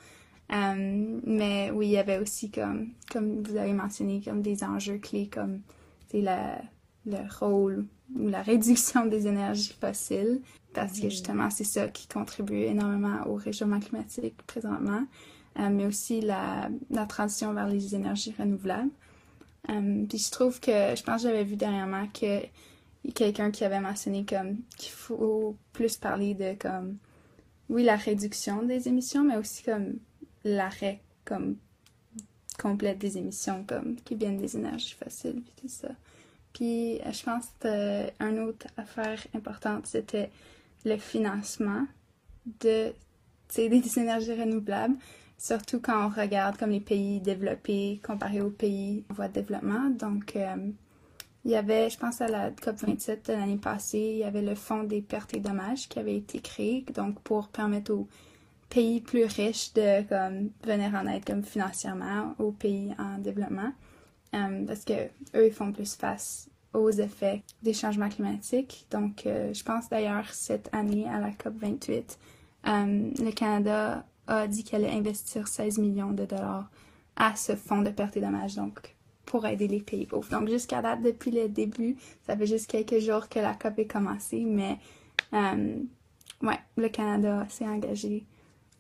Mais 0.50 1.72
oui, 1.72 1.88
il 1.88 1.92
y 1.92 1.98
avait 1.98 2.20
aussi 2.20 2.50
comme, 2.50 2.90
comme 3.12 3.44
vous 3.44 3.58
avez 3.58 3.74
mentionné, 3.74 4.22
comme 4.24 4.42
des 4.42 4.64
enjeux 4.64 4.98
clés 4.98 5.28
comme 5.28 5.62
la, 6.14 6.62
le 7.06 7.18
rôle 7.40 7.86
ou 8.16 8.30
la 8.30 8.42
réduction 8.42 9.06
des 9.06 9.28
énergies 9.28 9.76
fossiles, 9.80 10.42
parce 10.74 11.00
que 11.00 11.10
justement, 11.10 11.50
c'est 11.50 11.64
ça 11.64 11.88
qui 11.88 12.08
contribue 12.08 12.62
énormément 12.64 13.26
au 13.26 13.36
réchauffement 13.36 13.80
climatique 13.80 14.42
présentement, 14.46 15.04
euh, 15.60 15.70
mais 15.70 15.86
aussi 15.86 16.22
la, 16.22 16.70
la 16.90 17.06
transition 17.06 17.54
vers 17.54 17.68
les 17.68 17.96
énergies 17.96 18.34
renouvelables. 18.38 18.92
Euh, 19.70 20.06
puis 20.08 20.18
je 20.18 20.32
trouve 20.32 20.60
que, 20.60 20.96
je 20.96 21.04
pense 21.04 21.24
que 21.24 21.28
j'avais 21.30 21.44
vu 21.44 21.56
dernièrement 21.56 22.08
que 22.08 22.42
quelqu'un 23.16 23.52
qui 23.52 23.64
avait 23.64 23.80
mentionné 23.80 24.26
comme 24.26 24.58
qu'il 24.78 24.92
faut 24.92 25.56
plus 25.74 25.98
parler 25.98 26.34
de 26.34 26.54
comme, 26.54 26.98
oui, 27.70 27.84
la 27.84 27.96
réduction 27.96 28.64
des 28.64 28.88
émissions, 28.88 29.24
mais 29.24 29.38
aussi 29.38 29.64
comme 29.64 29.96
l'arrêt 30.44 31.02
comme 31.26 31.58
complète 32.58 32.98
des 32.98 33.18
émissions 33.18 33.64
comme 33.68 33.96
qui 33.98 34.16
viennent 34.16 34.38
des 34.38 34.56
énergies 34.56 34.96
fossiles 34.96 35.42
puis 35.42 35.54
tout 35.62 35.68
ça. 35.68 35.90
Puis 36.54 37.00
euh, 37.02 37.12
je 37.12 37.24
pense 37.24 37.46
que 37.60 37.68
euh, 37.68 38.10
une 38.20 38.40
autre 38.40 38.68
affaire 38.78 39.20
importante, 39.36 39.86
c'était 39.86 40.32
le 40.86 40.98
financement 40.98 41.86
de 42.62 42.94
des 43.56 43.98
énergies 44.00 44.34
renouvelables, 44.34 44.96
surtout 45.38 45.80
quand 45.80 46.08
on 46.08 46.10
regarde 46.10 46.58
comme 46.58 46.72
les 46.72 46.82
pays 46.82 47.22
développés 47.22 48.02
comparés 48.04 48.42
aux 48.42 48.50
pays 48.50 49.06
en 49.10 49.14
voie 49.14 49.28
de 49.28 49.34
développement. 49.34 49.90
Donc, 49.90 50.36
euh, 50.36 50.56
il 51.48 51.52
y 51.52 51.56
avait, 51.56 51.90
je 51.90 51.98
pense 51.98 52.20
à 52.20 52.28
la 52.28 52.52
COP27 52.52 53.28
de 53.28 53.34
l'année 53.34 53.56
passée, 53.56 54.12
il 54.16 54.18
y 54.18 54.26
avait 54.26 54.42
le 54.42 54.54
Fonds 54.54 54.84
des 54.84 55.02
pertes 55.02 55.34
et 55.34 55.40
dommages 55.40 55.88
qui 55.88 55.98
avait 55.98 56.18
été 56.18 56.42
créé, 56.42 56.86
donc 56.94 57.22
pour 57.22 57.48
permettre 57.48 57.94
aux 57.94 58.10
pays 58.70 59.00
plus 59.00 59.24
riches 59.24 59.72
de 59.74 60.02
comme, 60.10 60.50
venir 60.66 60.94
en 60.94 61.08
aide 61.08 61.24
comme 61.24 61.44
financièrement 61.44 62.36
aux 62.38 62.52
pays 62.52 62.94
en 63.00 63.18
développement. 63.20 63.72
Euh, 64.36 64.66
parce 64.68 64.84
que 64.84 65.06
eux, 65.36 65.48
ils 65.48 65.54
font 65.54 65.72
plus 65.72 65.96
face 65.96 66.50
aux 66.74 66.92
effets 66.92 67.44
des 67.64 67.74
changements 67.74 68.10
climatiques. 68.10 68.86
Donc, 68.92 69.26
euh, 69.26 69.54
je 69.54 69.64
pense 69.64 69.88
d'ailleurs 69.88 70.28
cette 70.34 70.68
année 70.74 71.08
à 71.08 71.22
la 71.22 71.32
COP 71.32 71.54
28, 71.62 72.20
euh, 72.68 73.10
le 73.20 73.32
Canada 73.32 74.06
a 74.28 74.48
dit 74.48 74.66
qu'elle 74.66 74.84
allait 74.84 74.98
investir 74.98 75.48
16 75.48 75.78
millions 75.78 76.12
de 76.12 76.26
dollars 76.26 76.70
à 77.16 77.38
ce 77.38 77.56
fonds 77.56 77.84
de 77.84 77.90
pertes 77.90 78.18
et 78.18 78.22
dommages, 78.22 78.56
donc 78.56 78.97
pour 79.28 79.46
aider 79.46 79.68
les 79.68 79.82
pays 79.82 80.08
pauvres. 80.08 80.30
Donc, 80.32 80.50
jusqu'à 80.50 80.82
date, 80.82 81.04
depuis 81.04 81.32
le 81.32 81.50
début, 81.50 81.96
ça 82.26 82.36
fait 82.36 82.48
juste 82.48 82.68
quelques 82.72 83.00
jours 83.00 83.30
que 83.30 83.40
la 83.40 83.54
COP 83.54 83.80
est 83.80 83.86
commencée, 83.88 84.44
mais 84.46 84.78
euh, 85.34 85.76
ouais, 86.42 86.60
le 86.78 86.90
Canada 86.90 87.46
s'est 87.50 87.68
engagé 87.68 88.26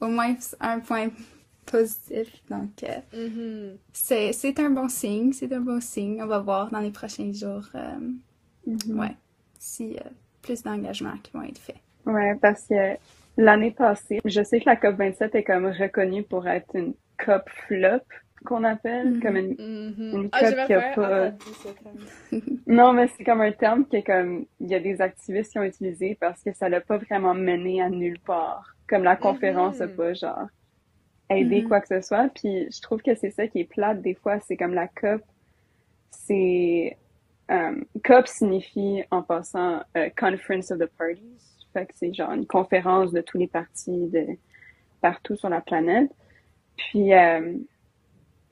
au 0.01 0.07
moins 0.07 0.35
un 0.59 0.79
point 0.79 1.09
positif. 1.65 2.29
Donc, 2.49 2.83
euh, 2.83 2.97
Mhm. 3.13 3.77
c'est, 3.93 4.33
c'est 4.33 4.59
un 4.59 4.71
bon 4.71 4.89
signe, 4.89 5.33
c'est 5.33 5.53
un 5.53 5.61
bon 5.61 5.81
signe. 5.81 6.21
On 6.23 6.27
va 6.27 6.39
voir 6.39 6.71
dans 6.71 6.79
les 6.79 6.91
prochains 6.91 7.31
jours, 7.33 7.67
euh, 7.75 7.99
Mhm. 8.65 8.99
ouais, 8.99 9.15
si 9.59 9.97
plus 10.41 10.63
d'engagements 10.63 11.17
qui 11.23 11.31
vont 11.33 11.43
être 11.43 11.59
faits. 11.59 11.77
Ouais, 12.05 12.35
parce 12.41 12.65
que 12.67 12.97
l'année 13.37 13.71
passée, 13.71 14.19
je 14.23 14.41
sais 14.43 14.59
que 14.61 14.65
la 14.69 14.75
COP27 14.77 15.35
est 15.35 15.43
comme 15.43 15.65
reconnue 15.67 16.23
pour 16.23 16.47
être 16.47 16.73
une 16.75 16.93
COP 17.17 17.49
flop, 17.67 18.01
qu'on 18.45 18.63
appelle, 18.63 19.13
Mhm. 19.15 19.21
comme 19.21 19.35
une... 19.37 19.55
Mhm. 19.57 20.11
Une 20.21 20.29
Ah, 20.31 20.39
cote 20.41 20.65
qui 20.67 20.73
a 20.73 20.81
pas 20.95 21.31
terme. 21.31 21.37
Non, 22.67 22.93
mais 22.93 23.07
c'est 23.07 23.23
comme 23.23 23.41
un 23.41 23.51
terme 23.51 23.85
qui 23.87 23.97
est 23.97 24.03
comme... 24.03 24.45
Il 24.59 24.67
y 24.69 24.75
a 24.75 24.79
des 24.79 25.01
activistes 25.01 25.51
qui 25.53 25.59
ont 25.59 25.63
utilisé 25.63 26.15
parce 26.19 26.41
que 26.43 26.53
ça 26.53 26.69
l'a 26.69 26.81
pas 26.81 26.97
vraiment 26.97 27.33
mené 27.33 27.81
à 27.81 27.89
nulle 27.89 28.19
part. 28.19 28.75
Comme 28.87 29.03
la 29.03 29.15
conférence 29.15 29.81
a 29.81 29.87
Mhm. 29.87 29.95
pas, 29.95 30.13
genre, 30.13 30.47
aidé 31.29 31.61
Mhm. 31.61 31.67
quoi 31.67 31.81
que 31.81 31.87
ce 31.87 32.01
soit. 32.01 32.29
Puis 32.35 32.67
je 32.71 32.81
trouve 32.81 33.01
que 33.01 33.15
c'est 33.15 33.31
ça 33.31 33.47
qui 33.47 33.59
est 33.61 33.65
plate 33.69 34.01
des 34.01 34.13
fois, 34.13 34.39
c'est 34.39 34.55
comme 34.57 34.73
la 34.73 34.87
COP, 34.87 35.21
c'est... 36.11 36.97
COP 38.03 38.27
signifie 38.27 39.03
en 39.11 39.23
passant 39.23 39.81
Conference 40.17 40.69
of 40.71 40.79
the 40.79 40.85
Parties. 40.97 41.23
Fait 41.73 41.85
que 41.85 41.93
c'est 41.95 42.13
genre 42.13 42.31
une 42.33 42.45
conférence 42.45 43.11
de 43.13 43.21
tous 43.21 43.37
les 43.37 43.47
partis 43.47 44.07
de 44.07 44.25
partout 45.01 45.35
sur 45.37 45.47
la 45.49 45.61
planète. 45.61 46.11
Puis 46.75 47.11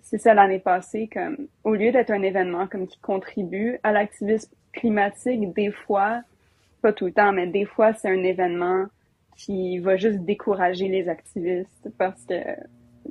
c'est 0.05 0.19
ça 0.19 0.35
l'année 0.35 0.59
passée, 0.59 1.09
comme 1.11 1.47
au 1.63 1.73
lieu 1.73 1.91
d'être 1.91 2.11
un 2.11 2.21
événement 2.21 2.67
comme 2.67 2.85
qui 2.85 2.99
contribue 2.99 3.79
à 3.83 3.91
l'activisme 3.91 4.53
climatique, 4.71 5.51
des 5.53 5.71
fois, 5.71 6.21
pas 6.83 6.93
tout 6.93 7.07
le 7.07 7.11
temps, 7.11 7.33
mais 7.33 7.47
des 7.47 7.65
fois 7.65 7.93
c'est 7.93 8.09
un 8.09 8.23
événement 8.23 8.85
qui 9.35 9.79
va 9.79 9.97
juste 9.97 10.19
décourager 10.19 10.87
les 10.87 11.09
activistes 11.09 11.89
parce 11.97 12.23
que 12.23 12.35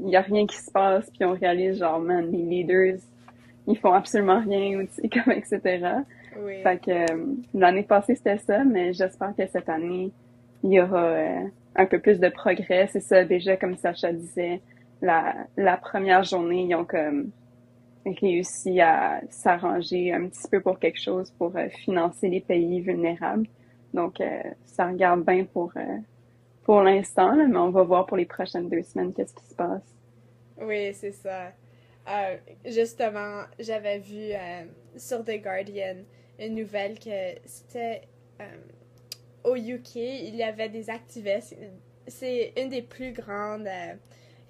il 0.03 0.09
y 0.09 0.17
a 0.17 0.21
rien 0.21 0.47
qui 0.47 0.57
se 0.57 0.71
passe 0.71 1.11
puis 1.11 1.25
on 1.25 1.33
réalise 1.33 1.79
genre 1.79 2.01
man 2.01 2.31
les 2.31 2.43
leaders 2.43 2.99
ils 3.67 3.79
font 3.79 3.93
absolument 3.93 4.41
rien 4.41 4.81
ou 4.81 4.87
tu 4.87 4.95
sais 4.95 5.09
comme 5.09 5.33
etc. 5.33 5.87
Oui. 6.41 6.63
Fait 6.63 6.79
que 6.79 7.13
euh, 7.13 7.27
l'année 7.55 7.83
passée 7.83 8.15
c'était 8.15 8.39
ça, 8.39 8.65
mais 8.65 8.93
j'espère 8.93 9.35
que 9.37 9.47
cette 9.47 9.69
année 9.69 10.13
il 10.63 10.73
y 10.73 10.81
aura 10.81 11.05
euh, 11.05 11.41
un 11.75 11.87
peu 11.87 11.99
plus 11.99 12.21
de 12.21 12.29
progrès. 12.29 12.89
C'est 12.93 13.01
ça 13.01 13.25
déjà 13.25 13.57
comme 13.57 13.77
Sacha 13.77 14.13
disait 14.13 14.61
la, 15.03 15.35
la 15.57 15.77
première 15.77 16.25
journée, 16.25 16.67
ils 16.69 16.75
ont 16.75 16.85
comme 16.85 17.31
réussi 18.07 18.81
à 18.81 19.21
s'arranger 19.31 20.13
un 20.13 20.29
petit 20.29 20.49
peu 20.49 20.61
pour 20.61 20.79
quelque 20.79 21.01
chose 21.01 21.31
pour 21.33 21.57
euh, 21.57 21.69
financer 21.69 22.29
les 22.29 22.41
pays 22.41 22.81
vulnérables. 22.81 23.47
Donc, 23.93 24.21
euh, 24.21 24.43
ça 24.67 24.89
regarde 24.89 25.25
bien 25.25 25.45
pour, 25.45 25.73
euh, 25.77 25.99
pour 26.65 26.83
l'instant, 26.83 27.35
mais 27.35 27.57
on 27.57 27.71
va 27.71 27.83
voir 27.83 28.07
pour 28.07 28.17
les 28.17 28.27
prochaines 28.27 28.69
deux 28.69 28.83
semaines 28.83 29.13
qu'est-ce 29.13 29.35
qui 29.35 29.47
se 29.47 29.55
passe. 29.55 29.83
Oui, 30.61 30.93
c'est 30.95 31.13
ça. 31.13 31.53
justement, 32.65 33.43
j'avais 33.59 33.99
vu 33.99 34.33
sur 34.97 35.25
The 35.25 35.43
Guardian 35.43 35.97
une 36.39 36.55
nouvelle 36.55 36.99
que 36.99 37.39
c'était 37.45 38.03
au 39.45 39.57
UK, 39.57 39.97
il 39.97 40.37
y 40.37 40.43
avait 40.43 40.69
des 40.69 40.91
activistes. 40.91 41.57
C'est 42.07 42.53
une 42.57 42.69
des 42.69 42.83
plus 42.83 43.13
grandes 43.13 43.69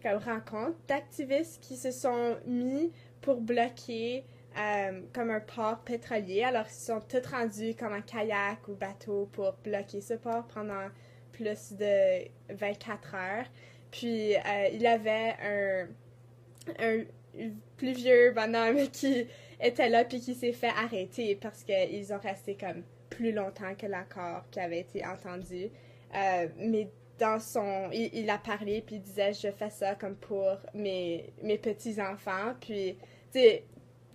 comme 0.05 0.19
rencontre 0.23 0.77
d'activistes 0.87 1.63
qui 1.63 1.77
se 1.77 1.91
sont 1.91 2.37
mis 2.47 2.93
pour 3.23 3.41
bloquer 3.41 4.25
euh, 4.59 5.01
comme 5.15 5.31
un 5.31 5.41
port 5.41 5.79
pétrolier. 5.79 6.45
Alors, 6.45 6.67
ils 6.69 6.75
sont 6.75 7.01
tous 7.01 7.27
rendus 7.29 7.75
comme 7.75 7.95
un 7.95 8.03
kayak 8.03 8.69
ou 8.69 8.75
bateau 8.75 9.29
pour 9.33 9.55
bloquer 9.65 10.01
ce 10.03 10.15
port 10.15 10.47
pendant 10.47 10.89
plus 11.33 11.73
de 11.73 12.29
24 12.51 13.15
heures. 13.15 13.47
Puis, 13.91 14.37
euh, 14.37 14.69
il 14.73 14.87
avait 14.87 15.35
un, 15.43 15.87
un 16.79 17.05
plus 17.79 17.93
vieux 17.93 18.33
bonhomme 18.33 18.89
qui 18.93 19.27
était 19.59 19.89
là 19.89 20.05
puis 20.05 20.21
qui 20.21 20.35
s'est 20.35 20.53
fait 20.53 20.69
arrêter 20.69 21.35
parce 21.35 21.65
qu'ils 21.65 22.13
ont 22.13 22.19
resté 22.19 22.57
comme 22.57 22.83
plus 23.09 23.33
longtemps 23.33 23.75
que 23.75 23.87
l'accord 23.87 24.45
qui 24.51 24.61
avait 24.61 24.81
été 24.81 25.05
entendu. 25.07 25.71
Euh, 26.15 26.49
mais 26.59 26.89
dans 27.25 27.41
son 27.41 27.91
il, 27.93 28.29
a 28.29 28.39
parlé 28.39 28.83
puis 28.87 28.97
il 28.97 29.03
disait 29.03 29.33
je 29.33 29.51
fais 29.51 29.71
ça 29.71 29.95
comme 29.95 30.15
pour 30.15 30.57
mes 30.75 31.33
mes 31.43 31.59
petits 31.59 32.01
enfants 32.01 32.55
puis 32.61 32.97
tu 33.33 33.41
sais 33.41 33.65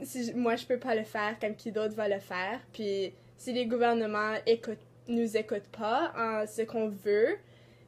si 0.01 0.33
moi 0.35 0.55
je 0.55 0.65
peux 0.65 0.77
pas 0.77 0.95
le 0.95 1.03
faire 1.03 1.37
comme 1.39 1.55
qui 1.55 1.71
d'autre 1.71 1.95
va 1.95 2.07
le 2.07 2.19
faire 2.19 2.59
puis 2.71 3.13
si 3.37 3.51
les 3.53 3.65
gouvernements 3.65 4.35
écoutent 4.45 4.85
nous 5.07 5.35
écoutent 5.35 5.71
pas 5.77 6.13
en 6.15 6.45
ce 6.45 6.61
qu'on 6.61 6.89
veut 6.89 7.37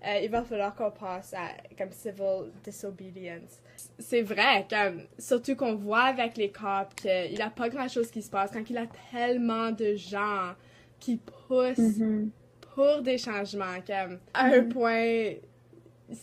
euh, 0.04 0.20
il 0.24 0.32
va 0.32 0.42
falloir 0.44 0.74
qu'on 0.74 0.90
passe 0.90 1.36
à 1.36 1.50
comme 1.78 1.92
civil 1.92 2.52
disobedience 2.64 3.62
c'est 4.00 4.24
vrai 4.24 4.66
comme 4.70 5.04
surtout 5.20 5.56
qu'on 5.56 5.76
voit 5.76 6.06
avec 6.06 6.36
les 6.36 6.52
cops 6.52 6.96
qu'il 6.96 7.38
y 7.38 7.42
a 7.42 7.52
pas 7.52 7.70
grand 7.70 7.88
chose 7.88 8.10
qui 8.10 8.24
se 8.24 8.30
passe 8.32 8.50
quand 8.52 8.68
il 8.68 8.76
y 8.76 8.80
a 8.80 8.88
tellement 9.12 9.72
de 9.72 9.96
gens 9.96 10.56
qui 11.00 11.18
poussent 11.18 11.78
Mm-hmm. 11.78 12.30
Pour 12.76 13.02
des 13.02 13.18
changements. 13.18 13.80
Comme, 13.86 14.20
à 14.34 14.46
un 14.46 14.62
Mhm. 14.62 14.70
point, 14.70 15.34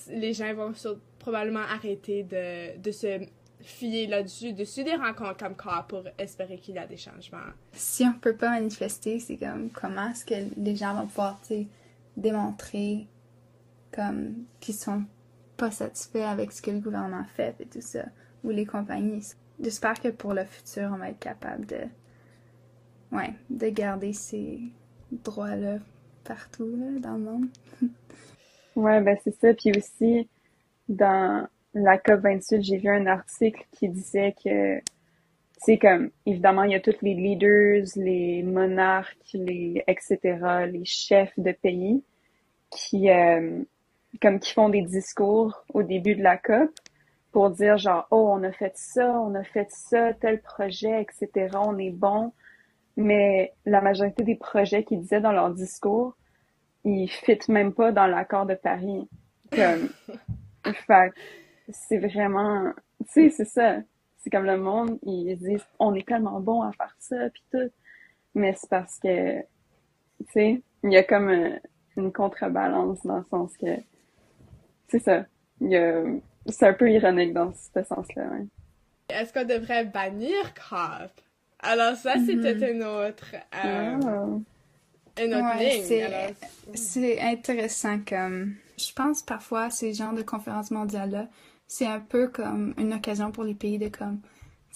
les 0.09 0.33
gens 0.35 0.55
vont 0.55 0.75
sur- 0.75 0.99
probablement 1.19 1.61
arrêter 1.61 2.23
de, 2.23 2.79
de 2.79 2.91
se 2.91 3.21
fier 3.61 4.07
là-dessus, 4.07 4.53
dessus 4.53 4.85
des 4.85 4.95
rencontres 4.95 5.37
comme 5.39 5.57
cas 5.57 5.85
pour 5.89 6.05
espérer 6.17 6.59
qu'il 6.59 6.77
y 6.77 6.79
a 6.79 6.87
des 6.87 6.97
changements. 6.97 7.51
Si 7.73 8.05
on 8.05 8.13
peut 8.19 8.37
pas 8.37 8.51
manifester, 8.51 9.19
c'est 9.21 9.37
comme 9.37 9.71
comment 9.71 10.11
est-ce 10.11 10.25
que 10.25 10.35
les 10.57 10.77
gens 10.77 10.95
vont 10.95 11.07
pouvoir, 11.07 11.41
démontrer 12.17 13.07
comme 13.93 14.45
qu'ils 14.61 14.75
sont 14.75 15.05
pas 15.57 15.71
satisfaits 15.71 16.19
avec 16.25 16.53
ce 16.53 16.63
que 16.63 16.71
le 16.71 16.79
gouvernement 16.79 17.25
fait 17.37 17.55
et 17.61 17.67
tout 17.67 17.81
ça, 17.81 18.05
ou 18.45 18.51
les 18.51 18.65
compagnies. 18.65 19.25
J'espère 19.61 20.01
que 20.01 20.09
pour 20.09 20.35
le 20.35 20.45
futur, 20.45 20.91
on 20.95 20.99
va 20.99 21.11
être 21.11 21.19
capable 21.19 21.67
de, 21.67 21.81
ouais, 23.13 23.35
de 23.51 23.69
garder 23.71 24.13
ces 24.13 24.61
droits-là 25.11 25.79
partout 26.29 26.71
dans 27.01 27.15
le 27.15 27.19
monde. 27.19 27.49
Ouais, 28.77 29.01
ben 29.01 29.17
c'est 29.25 29.35
ça. 29.41 29.53
Puis 29.55 29.73
aussi, 29.77 30.29
dans 30.89 31.49
la 31.75 31.97
COP28, 31.97 32.63
j'ai 32.63 32.77
vu 32.77 32.89
un 32.89 33.07
article 33.07 33.67
qui 33.73 33.89
disait 33.89 34.37
que, 34.45 34.79
sais, 35.59 35.79
comme, 35.79 36.11
évidemment, 36.27 36.63
il 36.63 36.71
y 36.71 36.75
a 36.77 36.81
tous 36.81 37.03
les 37.03 37.15
leaders, 37.15 37.87
les 37.97 38.45
monarques, 38.45 39.17
les, 39.35 39.83
etc., 39.89 40.19
les 40.71 40.85
chefs 40.85 41.37
de 41.39 41.51
pays 41.51 42.05
qui, 42.71 43.11
euh, 43.11 43.63
comme, 44.23 44.39
qui 44.39 44.53
font 44.53 44.69
des 44.69 44.83
discours 44.83 45.65
au 45.75 45.83
début 45.83 46.15
de 46.15 46.23
la 46.23 46.37
COP 46.37 46.71
pour 47.33 47.51
dire 47.51 47.79
genre, 47.79 48.07
oh, 48.13 48.31
on 48.33 48.45
a 48.45 48.53
fait 48.53 48.77
ça, 48.77 49.21
on 49.21 49.35
a 49.35 49.43
fait 49.43 49.69
ça, 49.71 50.13
tel 50.15 50.41
projet, 50.41 51.03
etc., 51.03 51.57
on 51.67 51.79
est 51.79 51.91
bon. 51.91 52.33
Mais 52.97 53.53
la 53.65 53.81
majorité 53.81 54.25
des 54.25 54.35
projets 54.37 54.85
qu'ils 54.85 55.01
disaient 55.01 55.21
dans 55.21 55.33
leur 55.33 55.51
discours, 55.51 56.17
ils 56.89 57.09
fit 57.09 57.39
même 57.49 57.73
pas 57.73 57.93
dans 57.93 58.07
l'accord 58.07 58.47
de 58.47 58.55
Paris. 58.55 59.09
Comme, 59.53 59.89
fait, 60.87 61.13
c'est 61.71 61.99
vraiment, 61.99 62.73
tu 63.13 63.29
sais, 63.29 63.31
c'est 63.31 63.45
ça. 63.45 63.77
C'est 64.19 64.31
comme 64.31 64.45
le 64.47 64.59
monde, 64.59 64.99
ils 65.03 65.37
disent, 65.37 65.65
on 65.79 65.95
est 65.95 66.07
tellement 66.07 66.41
bon 66.41 66.63
à 66.63 66.73
faire 66.73 66.95
ça, 66.99 67.31
puis 67.31 67.43
tout. 67.53 67.71
Mais 68.35 68.53
c'est 68.55 68.69
parce 68.69 68.99
que, 68.99 69.41
tu 69.41 70.27
sais, 70.33 70.63
il 70.83 70.93
y 70.93 70.97
a 70.97 71.03
comme 71.05 71.29
un- 71.29 71.59
une 71.97 72.13
contrebalance 72.13 73.05
dans 73.05 73.19
le 73.19 73.25
sens 73.31 73.57
que, 73.57 73.67
c'est 74.89 74.99
ça. 74.99 75.25
Il 75.61 75.69
y 75.71 75.77
a, 75.77 76.03
c'est 76.47 76.67
un 76.69 76.73
peu 76.75 76.91
ironique 76.91 77.33
dans 77.33 77.53
ce 77.53 77.83
sens-là, 77.83 78.25
ouais. 78.29 78.47
Est-ce 79.11 79.33
qu'on 79.33 79.45
devrait 79.47 79.85
bannir 79.87 80.53
COP? 80.55 81.11
Alors 81.61 81.97
ça, 81.97 82.15
c'était 82.25 82.73
une 82.73 82.85
autre, 82.85 83.35
euh, 83.35 83.99
Ah. 84.05 84.27
Une 85.25 85.35
autre 85.35 85.47
Ouais, 85.57 85.71
ligne. 85.71 85.85
c'est- 86.75 87.21
intéressant 87.21 87.99
comme 88.07 88.55
je 88.79 88.93
pense 88.93 89.23
parfois 89.23 89.71
ces 89.71 89.93
genres 89.95 90.15
de 90.15 90.23
conférences 90.23 90.71
mondiales 90.71 91.11
là, 91.11 91.29
c'est 91.67 91.87
un 91.87 92.01
peu 92.01 92.29
comme 92.29 92.75
une 92.79 92.93
occasion 92.95 93.33
pour 93.33 93.45
les 93.45 93.55
pays 93.55 93.79
de 93.79 93.89
comme 93.89 94.21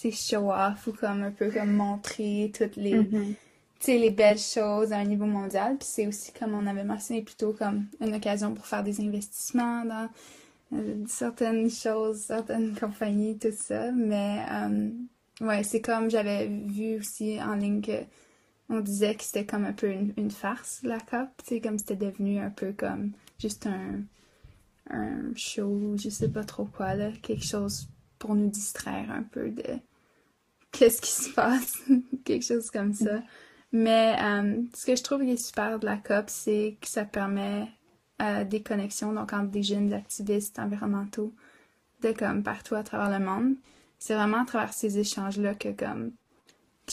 tu 0.00 0.10
sais 0.10 0.36
show 0.36 0.50
off 0.52 0.86
ou 0.86 0.92
comme 0.92 1.22
un 1.22 1.30
peu 1.30 1.50
comme 1.50 1.72
montrer 1.72 2.50
toutes 2.56 2.76
les 2.76 2.94
Mhm. 2.94 3.34
sais 3.80 3.98
les 3.98 4.10
belles 4.10 4.38
choses 4.38 4.92
à 4.92 4.98
un 4.98 5.04
niveau 5.04 5.26
mondial, 5.26 5.76
puis 5.78 5.88
c'est 5.90 6.06
aussi 6.06 6.32
comme 6.32 6.54
on 6.54 6.66
avait 6.66 6.84
mentionné 6.84 7.22
plutôt 7.22 7.52
comme 7.52 7.86
une 8.00 8.14
occasion 8.14 8.54
pour 8.54 8.66
faire 8.66 8.84
des 8.84 9.00
investissements 9.00 9.84
dans 9.84 10.08
euh, 10.74 10.96
certaines 11.06 11.70
choses, 11.70 12.20
certaines 12.20 12.74
compagnies, 12.80 13.38
tout 13.38 13.52
ça, 13.52 13.90
mais 13.92 14.40
euh, 14.50 14.90
ouais, 15.46 15.62
c'est 15.64 15.80
comme 15.80 16.10
j'avais 16.10 16.46
vu 16.48 16.98
aussi 16.98 17.40
en 17.42 17.54
ligne 17.54 17.82
que 17.82 17.92
on 18.72 18.80
disait 18.80 19.14
que 19.14 19.22
c'était 19.22 19.44
comme 19.44 19.64
un 19.64 19.72
peu 19.72 19.90
une, 19.90 20.30
farce, 20.30 20.80
la 20.82 20.98
COP, 20.98 21.28
tu 21.44 21.44
sais, 21.46 21.60
comme 21.60 21.78
c'était 21.78 21.96
devenu 21.96 22.38
un 22.38 22.50
peu 22.50 22.72
comme 22.72 23.12
juste 23.38 23.66
un, 23.66 24.00
un 24.90 25.34
show, 25.36 25.94
je 25.96 26.08
sais 26.08 26.30
pas 26.30 26.42
trop 26.42 26.64
quoi, 26.64 26.94
là, 26.94 27.10
quelque 27.22 27.44
chose 27.44 27.88
pour 28.18 28.34
nous 28.34 28.48
distraire 28.48 29.10
un 29.10 29.22
peu 29.22 29.50
de 29.50 29.78
qu'est-ce 30.70 31.02
qui 31.02 31.10
se 31.10 31.30
passe, 31.30 31.82
quelque 32.24 32.44
chose 32.44 32.70
comme 32.70 32.94
ça. 32.94 33.22
Mais 33.72 34.16
euh, 34.22 34.62
ce 34.74 34.86
que 34.86 34.96
je 34.96 35.02
trouve 35.02 35.22
super 35.36 35.78
de 35.78 35.86
la 35.86 35.98
COP, 35.98 36.24
c'est 36.28 36.76
que 36.80 36.88
ça 36.88 37.04
permet 37.04 37.68
euh, 38.22 38.44
des 38.44 38.62
connexions 38.62 39.12
donc 39.12 39.32
entre 39.34 39.50
des 39.50 39.62
jeunes 39.62 39.92
activistes 39.92 40.58
environnementaux 40.58 41.34
de 42.00 42.12
comme 42.12 42.42
partout 42.42 42.74
à 42.74 42.82
travers 42.82 43.18
le 43.18 43.24
monde. 43.24 43.54
C'est 43.98 44.14
vraiment 44.14 44.42
à 44.42 44.44
travers 44.46 44.72
ces 44.72 44.98
échanges-là 44.98 45.54
que 45.54 45.70
comme 45.70 46.12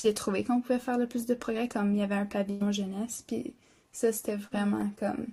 j'ai 0.04 0.14
trouvé 0.14 0.44
qu'on 0.44 0.62
pouvait 0.62 0.80
faire 0.80 0.98
le 0.98 1.08
plus 1.08 1.26
de 1.26 1.34
progrès, 1.34 1.68
comme 1.68 1.94
il 1.94 2.00
y 2.00 2.04
avait 2.04 2.16
un 2.16 2.26
pavillon 2.26 2.72
jeunesse, 2.72 3.24
puis 3.28 3.54
ça 3.92 4.12
c'était 4.12 4.36
vraiment 4.36 4.90
comme 5.00 5.28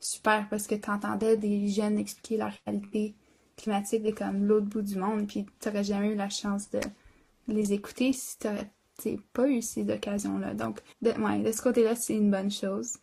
super 0.00 0.48
parce 0.48 0.66
que 0.66 0.74
t'entendais 0.74 1.36
des 1.36 1.68
jeunes 1.68 1.98
expliquer 1.98 2.36
leur 2.36 2.52
réalité 2.66 3.14
climatique 3.56 4.02
de 4.02 4.12
comme 4.12 4.44
l'autre 4.44 4.66
bout 4.66 4.82
du 4.82 4.96
monde, 4.96 5.26
puis 5.26 5.46
t'aurais 5.60 5.84
jamais 5.84 6.12
eu 6.12 6.14
la 6.14 6.30
chance 6.30 6.70
de 6.70 6.80
les 7.48 7.72
écouter 7.72 8.12
si 8.12 8.36
t'sais, 8.38 9.18
pas 9.32 9.48
eu 9.48 9.62
ces 9.62 9.90
occasions-là. 9.90 10.54
Donc, 10.54 10.80
de, 11.02 11.10
ouais, 11.10 11.40
de 11.40 11.52
ce 11.52 11.62
côté-là, 11.62 11.94
c'est 11.96 12.14
une 12.14 12.30
bonne 12.30 12.50
chose. 12.50 12.98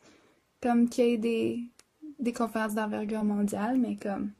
Comme 0.61 0.89
qu'il 0.89 1.05
y 1.05 1.13
ait 1.13 1.17
des, 1.17 1.59
des 2.19 2.33
conférences 2.33 2.75
d'envergure 2.75 3.23
mondiale, 3.23 3.77
mais 3.77 3.95
comme, 3.95 4.31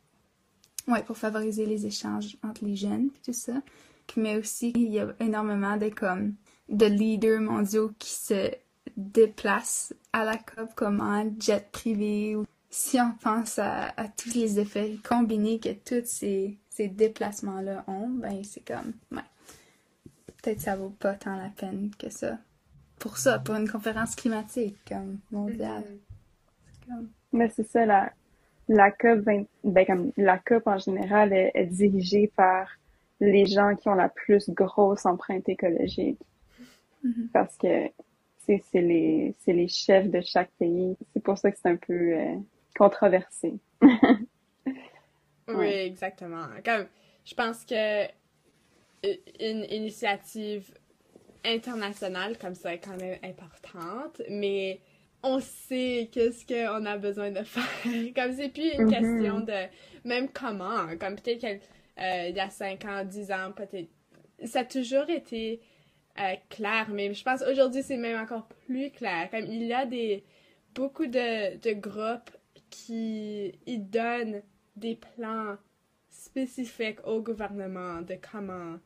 ouais, 0.88 1.04
pour 1.04 1.18
favoriser 1.18 1.66
les 1.66 1.86
échanges 1.86 2.38
entre 2.44 2.66
les 2.66 2.76
jeunes, 2.76 3.10
puis 3.10 3.22
tout 3.26 3.34
ça. 3.34 3.62
Mais 4.16 4.38
aussi, 4.38 4.72
il 4.76 4.92
y 4.92 5.00
a 5.00 5.14
énormément 5.20 5.78
de 5.78 5.90
comme 5.90 6.36
de 6.70 6.86
leaders 6.86 7.42
mondiaux 7.42 7.92
qui 8.00 8.12
se 8.12 8.52
déplacent 8.98 9.94
à 10.14 10.24
la 10.24 10.38
COP 10.38 10.74
comme 10.76 11.02
en 11.02 11.30
jet 11.40 11.70
privé. 11.72 12.38
Si 12.70 13.00
on 13.00 13.14
pense 13.22 13.60
à, 13.60 13.94
tous 14.18 14.34
les 14.34 14.60
effets 14.60 14.98
combinés 15.08 15.60
que 15.60 15.70
tous 15.70 16.06
ces, 16.06 16.58
ces 16.70 16.88
déplacements-là 16.88 17.84
ont, 17.88 18.10
ben 18.10 18.44
c'est 18.44 18.66
comme, 18.66 18.94
ouais, 19.12 19.24
peut-être 20.42 20.62
ça 20.62 20.76
vaut 20.76 20.90
pas 20.90 21.14
tant 21.14 21.36
la 21.36 21.50
peine 21.50 21.92
que 21.98 22.10
ça. 22.10 22.38
Pour 23.00 23.18
ça, 23.18 23.40
pour 23.40 23.56
une 23.56 23.70
conférence 23.70 24.16
climatique 24.16 24.78
comme 24.88 25.20
mondiale. 25.32 25.84
Mais 27.34 27.50
c'est 27.50 27.68
ça, 27.68 27.86
la, 27.86 28.12
la 28.68 28.92
COP, 28.92 29.20
ben, 29.20 29.86
comme 29.86 30.12
la 30.18 30.38
COP 30.40 30.68
en 30.68 30.78
général 30.78 31.34
est, 31.34 31.66
dirigée 31.66 32.32
par 32.36 32.68
les 33.20 33.46
gens 33.46 33.76
qui 33.76 33.90
ont 33.90 33.96
la 33.96 34.10
plus 34.10 34.50
grosse 34.50 35.06
empreinte 35.06 35.48
écologique. 35.50 36.20
Mm-hmm. 37.06 37.30
Parce 37.32 37.58
que 37.58 37.90
c'est 38.46 38.62
les, 38.82 39.36
les 39.48 39.68
chefs 39.68 40.10
de 40.10 40.22
chaque 40.22 40.52
pays. 40.60 40.96
C'est 41.14 41.24
pour 41.24 41.38
ça 41.38 41.52
que 41.52 41.58
c'est 41.62 41.70
un 41.70 41.78
peu 41.78 42.14
euh, 42.14 42.36
controversé. 42.78 43.54
oui, 45.48 45.68
exactement. 45.68 46.48
Comme, 46.64 46.88
je 47.24 47.34
pense 47.34 47.66
que 47.66 48.06
une 49.40 49.66
initiative 49.70 50.74
internationale 51.44 52.38
comme 52.40 52.56
ça 52.56 52.74
est 52.74 52.80
quand 52.80 52.98
même 52.98 53.20
importante, 53.24 54.22
mais 54.30 54.80
on 55.22 55.40
sait 55.40 56.10
qu'est-ce 56.12 56.46
qu'on 56.46 56.86
a 56.86 56.98
besoin 56.98 57.32
de 57.32 57.44
faire. 57.44 57.64
comme 58.16 58.34
c'est 58.36 58.50
plus 58.50 58.72
une 58.74 58.88
mm-hmm. 58.88 59.00
question 59.00 59.40
de 59.42 60.08
même 60.08 60.30
comment. 60.30 60.88
Comme 61.00 61.16
peut-être 61.16 61.40
qu'il 61.40 61.60
euh, 62.02 62.30
y 62.30 62.40
a 62.40 62.50
5 62.50 62.86
ans, 62.86 63.04
10 63.04 63.32
ans, 63.32 63.52
peut-être. 63.56 63.90
Ça 64.44 64.60
a 64.60 64.66
toujours 64.66 65.10
été 65.10 65.62
euh, 66.20 66.36
clair, 66.50 66.88
mais 66.90 67.14
je 67.14 67.24
pense 67.24 67.42
aujourd'hui 67.42 67.84
c'est 67.84 67.98
même 67.98 68.20
encore 68.20 68.48
plus 68.68 68.92
clair. 68.92 69.30
Comme 69.30 69.46
il 69.46 69.64
y 69.64 69.74
a 69.74 69.86
des 69.86 70.24
beaucoup 70.74 71.08
de, 71.08 71.58
de 71.58 71.74
groupes 71.74 72.32
qui 72.70 73.54
ils 73.66 73.90
donnent 73.90 74.42
des 74.76 74.96
plans 74.96 75.58
spécifiques 76.10 77.06
au 77.06 77.22
gouvernement 77.22 78.02
de 78.02 78.18
comment 78.32 78.78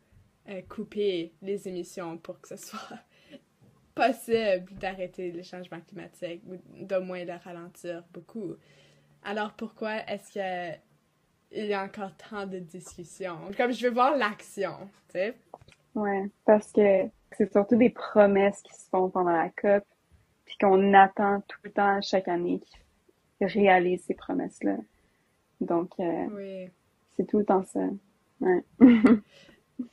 euh, 0.49 0.61
couper 0.67 1.33
les 1.41 1.67
émissions 1.67 2.17
pour 2.17 2.39
que 2.41 2.47
ce 2.47 2.57
soit 2.57 2.99
possible 3.95 4.65
d'arrêter 4.79 5.31
le 5.31 5.43
changement 5.43 5.79
climatique 5.81 6.41
ou 6.47 6.57
d'au 6.85 7.01
moins 7.01 7.23
le 7.25 7.33
ralentir 7.43 8.03
beaucoup. 8.13 8.55
Alors 9.23 9.53
pourquoi 9.53 9.97
est-ce 10.07 10.33
que 10.33 10.79
il 11.51 11.65
y 11.65 11.73
a 11.73 11.83
encore 11.83 12.15
tant 12.17 12.45
de 12.45 12.59
discussions? 12.59 13.51
Comme 13.57 13.71
je 13.71 13.87
veux 13.87 13.93
voir 13.93 14.15
l'action, 14.15 14.89
tu 15.07 15.13
sais? 15.13 15.35
Ouais, 15.95 16.29
parce 16.45 16.71
que 16.71 17.09
c'est 17.37 17.51
surtout 17.51 17.75
des 17.75 17.89
promesses 17.89 18.61
qui 18.61 18.73
se 18.73 18.89
font 18.89 19.09
pendant 19.09 19.31
la 19.31 19.49
COP, 19.49 19.83
puis 20.45 20.57
qu'on 20.59 20.93
attend 20.93 21.41
tout 21.47 21.59
le 21.63 21.71
temps 21.71 22.01
chaque 22.01 22.27
année 22.27 22.61
qu'ils 23.37 23.47
réalisent 23.47 24.03
ces 24.03 24.15
promesses-là. 24.15 24.77
Donc, 25.61 25.91
euh, 25.99 26.67
c'est 27.15 27.27
tout 27.27 27.39
le 27.39 27.45
temps 27.45 27.63
ça. 27.63 27.81
Ouais. 28.41 28.63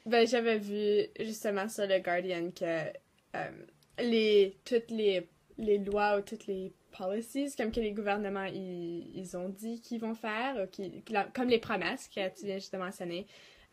ben, 0.07 0.27
j'avais 0.27 0.59
vu 0.59 1.07
justement 1.21 1.69
sur 1.69 1.87
le 1.87 1.99
Guardian 1.99 2.51
que 2.51 2.65
euh, 3.37 3.51
les, 3.99 4.57
toutes 4.65 4.91
les, 4.91 5.29
les 5.59 5.79
lois 5.79 6.19
ou 6.19 6.21
toutes 6.23 6.47
les 6.47 6.73
policies, 6.97 7.55
comme 7.57 7.73
que 7.73 7.81
les 7.81 7.93
gouvernements 7.93 8.45
ils, 8.45 9.37
ont 9.37 9.49
dit 9.49 9.81
qu'ils 9.81 10.01
vont 10.01 10.15
faire, 10.15 10.69
qui, 10.71 11.03
comme 11.35 11.49
les 11.49 11.59
promesses 11.59 12.09
que 12.09 12.29
tu 12.35 12.47
viens 12.47 12.57
juste 12.57 12.73
de 12.73 12.79
mentionner, 12.79 13.27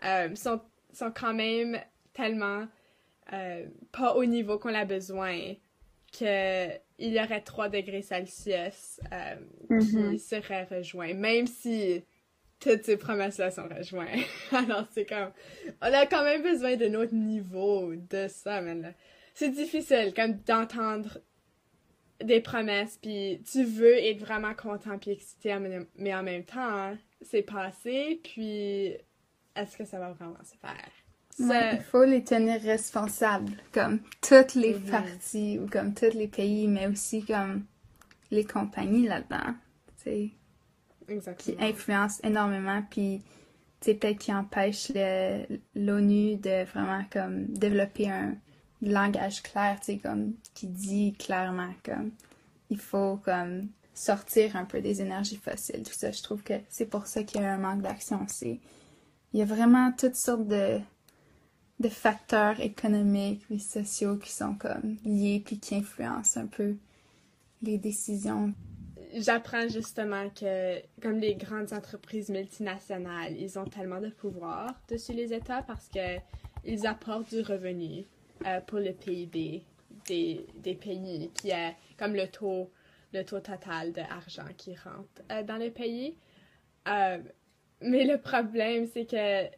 euh, 0.04 0.34
sont, 0.36 0.60
sont 0.92 1.12
quand 1.12 1.34
même 1.34 1.80
tellement 2.14 2.68
euh, 3.32 3.66
pas 3.92 4.16
au 4.16 4.26
niveau 4.26 4.60
qu'on 4.60 4.74
a 4.74 4.86
besoin 4.86 5.54
qu'il 6.12 6.80
y 7.00 7.20
aurait 7.20 7.42
3 7.42 7.70
degrés 7.70 8.02
Celsius 8.02 9.00
euh, 9.12 9.36
qui 9.80 9.96
mm-hmm. 9.96 10.18
seraient 10.20 10.66
rejoints, 10.66 11.14
même 11.14 11.48
si 11.48 12.04
toutes 12.60 12.84
ces 12.84 12.98
promesses-là 12.98 13.52
sont 13.52 13.68
rejointes. 13.68 14.26
Alors 14.52 14.86
c'est 14.92 15.06
comme, 15.06 15.32
on 15.82 15.94
a 15.94 16.06
quand 16.06 16.24
même 16.24 16.44
besoin 16.44 16.76
d'un 16.76 16.94
autre 16.96 17.14
niveau 17.14 17.94
de 17.96 18.28
ça, 18.28 18.62
mais 18.62 18.94
c'est 19.34 19.50
difficile 19.50 20.14
comme 20.16 20.36
d'entendre 20.46 21.20
des 22.24 22.40
promesses, 22.40 22.98
puis 23.02 23.42
tu 23.52 23.64
veux 23.64 23.98
être 23.98 24.20
vraiment 24.20 24.54
content 24.54 24.98
puis 24.98 25.12
excité, 25.12 25.58
mais 25.96 26.14
en 26.14 26.24
même 26.24 26.46
temps, 26.46 26.96
c'est 27.22 27.42
passé, 27.42 28.22
puis 28.24 28.96
est-ce 29.56 29.78
que 29.78 29.86
ça 29.86 30.00
va 30.00 30.12
vraiment 30.12 30.44
se 30.44 30.56
faire? 30.58 30.90
Il 31.40 31.82
faut 31.92 32.04
les 32.04 32.24
tenir 32.24 32.62
responsables, 32.62 33.54
comme 33.72 34.00
toutes 34.22 34.56
les 34.56 34.76
mhm. 34.76 34.84
parties 34.84 35.60
ou 35.60 35.68
comme 35.68 35.94
tous 35.94 36.14
les 36.14 36.28
pays, 36.28 36.68
mais 36.68 36.88
aussi 36.88 37.24
comme 37.24 37.64
les 38.32 38.46
compagnies 38.46 39.08
là-dedans, 39.08 39.54
tu 40.04 40.04
sais, 40.04 40.32
qui 41.38 41.56
influencent 41.60 42.20
énormément, 42.24 42.82
puis 42.90 43.22
peut-être 43.82 44.18
qui 44.18 44.34
empêchent 44.34 44.92
l'ONU 45.76 46.38
de 46.38 46.66
vraiment 46.66 47.04
comme 47.12 47.46
développer 47.48 48.10
un 48.10 48.36
langage 48.82 49.44
clair, 49.44 49.78
tu 49.80 49.86
sais, 49.86 49.98
comme, 49.98 50.34
qui 50.54 50.68
dit 50.68 51.14
clairement, 51.14 51.74
comme, 51.84 52.12
il 52.70 52.80
faut, 52.80 53.18
comme, 53.18 53.70
sortir 53.94 54.56
un 54.56 54.66
peu 54.66 54.82
des 54.82 55.02
énergies 55.02 55.38
fossiles, 55.38 55.84
tout 55.84 55.94
ça. 55.94 56.12
Je 56.12 56.24
trouve 56.24 56.44
que 56.44 56.54
c'est 56.70 56.88
pour 56.88 57.06
ça 57.06 57.24
qu'il 57.24 57.42
y 57.42 57.44
a 57.44 57.54
un 57.54 57.58
manque 57.58 57.82
d'action. 57.82 58.26
Il 58.42 58.60
y 59.34 59.42
a 59.42 59.46
vraiment 59.46 59.92
toutes 59.92 60.16
sortes 60.16 60.48
de, 60.48 60.80
de 61.80 61.90
facteurs 61.90 62.60
économiques 62.60 63.44
et 63.50 63.60
sociaux 63.60 64.18
qui 64.18 64.32
sont, 64.32 64.56
comme, 64.56 64.98
liés 65.04 65.42
puis 65.44 65.60
qui 65.60 65.76
influencent 65.76 66.40
un 66.40 66.48
peu 66.48 66.76
les 67.62 67.78
décisions. 67.78 68.54
J'apprends 69.16 69.68
justement 69.68 70.30
que, 70.30 70.80
comme 71.02 71.20
les 71.20 71.36
grandes 71.36 71.74
entreprises 71.74 72.30
multinationales, 72.30 73.36
ils 73.38 73.60
ont 73.60 73.66
tellement 73.66 74.02
de 74.02 74.10
pouvoir 74.10 74.74
dessus 74.90 75.14
les 75.14 75.34
États 75.34 75.62
parce 75.62 75.88
que 75.88 76.20
ils 76.66 76.88
apportent 76.88 77.30
du 77.30 77.42
revenu 77.42 78.06
euh, 78.46 78.60
pour 78.62 78.80
le 78.80 78.94
PIB 78.94 79.64
des, 80.06 80.46
des, 80.56 80.76
pays, 80.76 81.30
qui 81.34 81.50
est 81.50 81.76
comme 81.98 82.14
le 82.14 82.28
taux, 82.28 82.72
le 83.14 83.24
taux 83.24 83.40
total 83.40 83.92
d'argent 83.92 84.48
qui 84.58 84.76
rentre 84.76 85.22
euh, 85.32 85.44
dans 85.44 85.58
le 85.58 85.70
pays. 85.70 86.16
Euh, 86.88 87.20
mais 87.82 88.06
le 88.06 88.18
problème, 88.18 88.88
c'est 88.94 89.06
que 89.06 89.50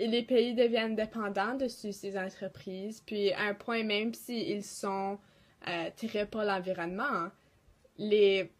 les 0.00 0.22
pays 0.22 0.54
deviennent 0.54 0.94
dépendants 0.94 1.54
de 1.54 1.68
ces 1.68 2.18
entreprises, 2.18 3.02
puis 3.04 3.32
à 3.32 3.42
un 3.42 3.54
point, 3.54 3.82
même 3.82 4.14
s'ils 4.14 4.64
sont 4.64 5.18
tirés 5.96 6.26
pour 6.26 6.42
l'environnement, 6.42 7.30
les, 7.98 8.50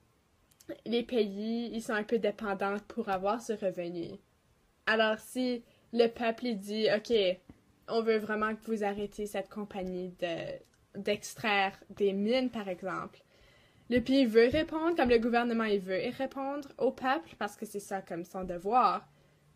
les 0.85 1.03
pays, 1.03 1.71
ils 1.73 1.83
sont 1.83 1.93
un 1.93 2.03
peu 2.03 2.19
dépendants 2.19 2.77
pour 2.89 3.09
avoir 3.09 3.41
ce 3.41 3.53
revenu. 3.53 4.19
Alors, 4.87 5.19
si 5.19 5.63
le 5.93 6.09
peuple 6.09 6.55
dit, 6.55 6.89
OK, 6.95 7.13
on 7.89 8.03
veut 8.03 8.19
vraiment 8.19 8.55
que 8.55 8.67
vous 8.67 8.85
arrêtiez 8.85 9.27
cette 9.27 9.49
compagnie 9.49 10.13
de, 10.21 11.01
d'extraire 11.01 11.79
des 11.91 12.13
mines, 12.13 12.51
par 12.51 12.69
exemple. 12.69 13.21
Le 13.91 14.01
pays 14.01 14.27
veut 14.27 14.49
répondre, 14.49 14.97
comme 14.97 15.09
le 15.09 15.19
gouvernement 15.19 15.65
il 15.65 15.81
veut 15.81 16.01
répondre 16.17 16.69
au 16.77 16.91
peuple, 16.91 17.31
parce 17.39 17.57
que 17.57 17.65
c'est 17.65 17.81
ça 17.81 18.03
comme 18.03 18.25
son 18.25 18.45
devoir. 18.45 19.09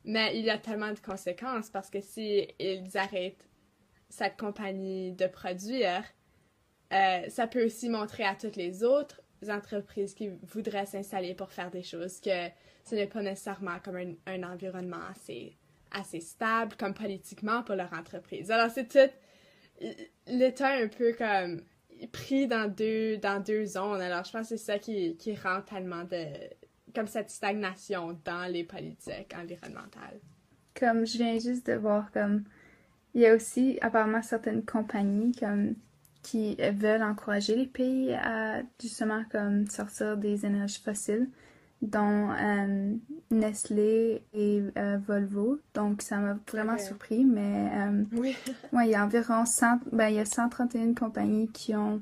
Mais 0.05 0.37
il 0.37 0.45
y 0.45 0.51
a 0.51 0.59
tellement 0.59 0.93
de 0.93 0.99
conséquences, 0.99 1.71
parce 1.71 1.91
que 1.91 2.01
si 2.01 2.49
ils 2.59 2.97
arrêtent 2.97 3.47
cette 4.09 4.37
compagnie 4.37 5.13
de 5.13 5.27
produire, 5.27 6.05
euh, 6.93 7.29
ça 7.29 7.47
peut 7.47 7.65
aussi 7.65 7.89
montrer 7.89 8.25
à 8.25 8.35
toutes 8.35 8.57
les 8.57 8.85
autres 8.85 9.21
entreprises 9.49 10.15
qui 10.15 10.29
voudraient 10.43 10.87
s'installer 10.87 11.35
pour 11.35 11.51
faire 11.51 11.71
des 11.71 11.83
choses 11.83 12.21
que 12.21 12.49
ce 12.85 12.95
n'est 12.95 13.07
pas 13.07 13.23
nécessairement 13.23 13.79
comme 13.85 14.17
un, 14.27 14.43
environnement 14.43 15.05
assez 15.11 15.57
assez 15.95 16.21
stable 16.21 16.75
comme 16.77 16.95
politiquement 16.95 17.63
pour 17.63 17.75
leur 17.75 17.93
entreprise. 17.93 18.51
Alors 18.51 18.71
c'est 18.71 18.89
tout 18.89 19.13
l'État 20.27 20.71
un 20.71 20.89
peu 20.89 21.13
comme 21.13 21.63
pris 22.13 22.47
dans 22.47 22.69
deux 22.69 23.19
dans 23.19 23.43
deux 23.43 23.67
zones. 23.67 24.01
Alors 24.01 24.25
je 24.25 24.33
pense 24.33 24.49
que 24.49 24.57
c'est 24.57 24.65
ça 24.65 24.79
qui, 24.79 25.17
qui 25.17 25.35
rend 25.35 25.61
tellement 25.63 26.05
de 26.05 26.27
comme 26.95 27.07
cette 27.07 27.31
stagnation 27.31 28.19
dans 28.25 28.51
les 28.51 28.65
politiques 28.65 29.35
environnementales. 29.37 30.21
Comme 30.79 31.07
je 31.07 31.19
viens 31.19 31.39
juste 31.39 31.67
de 31.67 31.75
voir 31.75 32.11
comme 32.13 32.45
il 33.15 33.21
y 33.21 33.27
a 33.27 33.35
aussi 33.35 33.79
apparemment 33.83 34.23
certaines 34.23 34.65
compagnies 34.65 35.33
comme 35.33 35.75
qui 36.23 36.57
veulent 36.57 37.03
encourager 37.03 37.57
les 37.57 37.67
pays 37.67 38.15
à 38.15 38.63
justement 38.81 39.25
comme 39.31 39.67
sortir 39.69 40.17
des 40.17 40.47
énergies 40.47 40.81
fossiles 40.81 41.29
dont 41.83 42.31
euh, 42.31 42.95
Nestlé 43.31 44.23
et 44.33 44.63
euh, 44.79 44.99
Volvo. 45.05 45.59
Donc, 45.75 46.01
ça 46.01 46.19
m'a 46.19 46.39
vraiment 46.51 46.79
surpris, 46.79 47.25
mais 47.25 47.71
euh, 47.75 48.05
oui. 48.13 48.37
ouais, 48.73 48.87
il 48.87 48.91
y 48.93 48.95
a 48.95 49.05
environ 49.05 49.45
100, 49.45 49.81
ben, 49.91 50.09
il 50.09 50.15
y 50.15 50.21
a 50.21 50.25
131 50.25 50.95
compagnies 50.95 51.49
qui 51.49 51.75
ont 51.75 52.01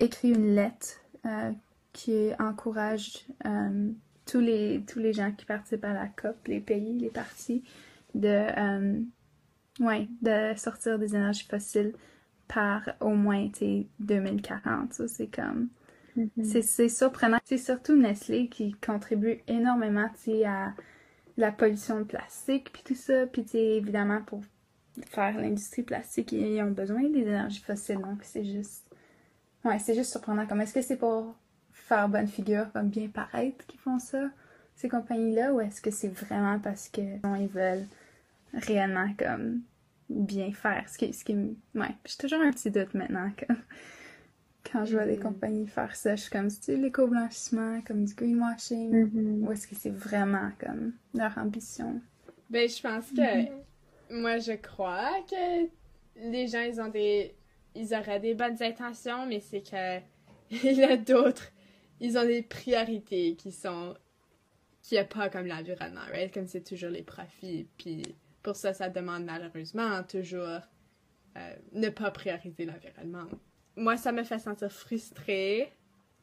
écrit 0.00 0.30
une 0.30 0.56
lettre 0.56 1.00
qui 1.92 2.30
encourage 2.38 3.26
tous, 4.26 4.40
les, 4.40 4.82
tous 4.86 4.98
les 4.98 5.12
gens 5.12 5.32
qui 5.32 5.44
participent 5.44 5.84
à 5.84 5.92
la 5.92 6.06
COP, 6.08 6.36
les 6.46 6.60
pays, 6.60 6.98
les 6.98 7.10
partis, 7.10 7.64
de, 8.14 9.02
ouais, 9.80 10.08
de 10.20 10.56
sortir 10.56 10.98
des 10.98 11.14
énergies 11.14 11.46
fossiles 11.46 11.92
par 12.48 12.90
au 13.00 13.10
moins, 13.10 13.48
tu 13.48 13.58
sais, 13.58 13.86
2040. 14.00 14.92
Ça, 14.92 15.08
c'est 15.08 15.28
comme... 15.28 15.68
Mhm. 16.16 16.28
C'est 16.44 16.62
c'est 16.62 16.88
surprenant. 16.90 17.38
C'est 17.44 17.56
surtout 17.56 17.96
Nestlé 17.96 18.48
qui 18.48 18.72
contribue 18.74 19.40
énormément, 19.48 20.10
à 20.46 20.74
la 21.38 21.52
pollution 21.52 22.00
de 22.00 22.04
plastique, 22.04 22.70
puis 22.72 22.82
tout 22.84 22.94
ça. 22.94 23.26
Puis, 23.26 23.46
évidemment, 23.54 24.20
pour 24.22 24.42
faire 25.06 25.38
l'industrie 25.38 25.82
plastique, 25.82 26.32
ils 26.32 26.60
ont 26.62 26.70
besoin 26.70 27.02
des 27.08 27.20
énergies 27.20 27.62
fossiles. 27.62 28.00
Donc, 28.00 28.22
c'est 28.22 28.44
juste... 28.44 28.84
Ouais, 29.64 29.78
c'est 29.78 29.94
juste 29.94 30.10
surprenant. 30.10 30.46
Comme, 30.46 30.60
est-ce 30.60 30.74
que 30.74 30.82
c'est 30.82 30.98
pour 30.98 31.34
faire 31.92 32.08
bonne 32.08 32.26
figure, 32.26 32.72
comme 32.72 32.88
bien 32.88 33.08
paraître 33.08 33.66
qu'ils 33.66 33.78
font 33.80 33.98
ça, 33.98 34.30
ces 34.76 34.88
compagnies-là, 34.88 35.52
ou 35.52 35.60
est-ce 35.60 35.82
que 35.82 35.90
c'est 35.90 36.08
vraiment 36.08 36.58
parce 36.58 36.88
que 36.88 37.18
bon, 37.18 37.34
ils 37.34 37.48
veulent 37.48 37.86
réellement, 38.54 39.12
comme, 39.18 39.60
bien 40.08 40.52
faire? 40.52 40.88
Ce 40.88 40.96
qui, 40.96 41.12
ce 41.12 41.22
qui, 41.22 41.34
ouais, 41.74 41.94
j'ai 42.06 42.16
toujours 42.18 42.40
un 42.40 42.50
petit 42.50 42.70
doute 42.70 42.94
maintenant, 42.94 43.30
comme, 43.38 43.58
quand 44.70 44.86
je 44.86 44.94
vois 44.94 45.04
des 45.04 45.18
Mhm. 45.18 45.22
compagnies 45.22 45.66
faire 45.66 45.94
ça, 45.94 46.16
je 46.16 46.22
suis 46.22 46.30
comme, 46.30 46.48
c'est 46.48 46.76
l'éco-blanchiment, 46.76 47.82
comme 47.82 48.06
du 48.06 48.14
greenwashing, 48.14 48.92
Mhm. 48.92 49.46
ou 49.46 49.52
est-ce 49.52 49.66
que 49.66 49.74
c'est 49.74 49.90
vraiment, 49.90 50.50
comme, 50.58 50.92
leur 51.12 51.36
ambition? 51.36 52.00
Ben, 52.48 52.66
je 52.68 52.80
pense 52.80 53.10
que 53.10 53.50
moi, 54.10 54.38
je 54.38 54.52
crois 54.52 55.10
que 55.30 55.68
les 56.16 56.46
gens, 56.46 56.62
ils 56.62 56.80
ont 56.80 56.88
des. 56.88 57.34
Ils 57.74 57.94
auraient 57.94 58.20
des 58.20 58.34
bonnes 58.34 58.62
intentions, 58.62 59.24
mais 59.26 59.40
c'est 59.40 59.62
que 59.62 59.98
il 60.50 60.72
y 60.78 60.84
a 60.84 60.96
d'autres. 60.96 61.50
Ils 62.02 62.18
ont 62.18 62.24
des 62.26 62.42
priorités 62.42 63.36
qui 63.36 63.52
sont. 63.52 63.94
qui 64.82 64.98
a 64.98 65.04
pas 65.04 65.30
comme 65.30 65.46
l'environnement, 65.46 66.04
right? 66.12 66.34
Comme 66.34 66.48
c'est 66.48 66.64
toujours 66.64 66.90
les 66.90 67.02
profits. 67.02 67.68
Puis 67.78 68.02
pour 68.42 68.56
ça, 68.56 68.74
ça 68.74 68.88
demande 68.88 69.24
malheureusement 69.24 70.02
toujours 70.02 70.60
euh, 71.36 71.54
ne 71.72 71.88
pas 71.88 72.10
prioriser 72.10 72.64
l'environnement. 72.66 73.28
Moi, 73.76 73.96
ça 73.96 74.10
me 74.10 74.24
fait 74.24 74.40
sentir 74.40 74.70
frustrée, 74.70 75.72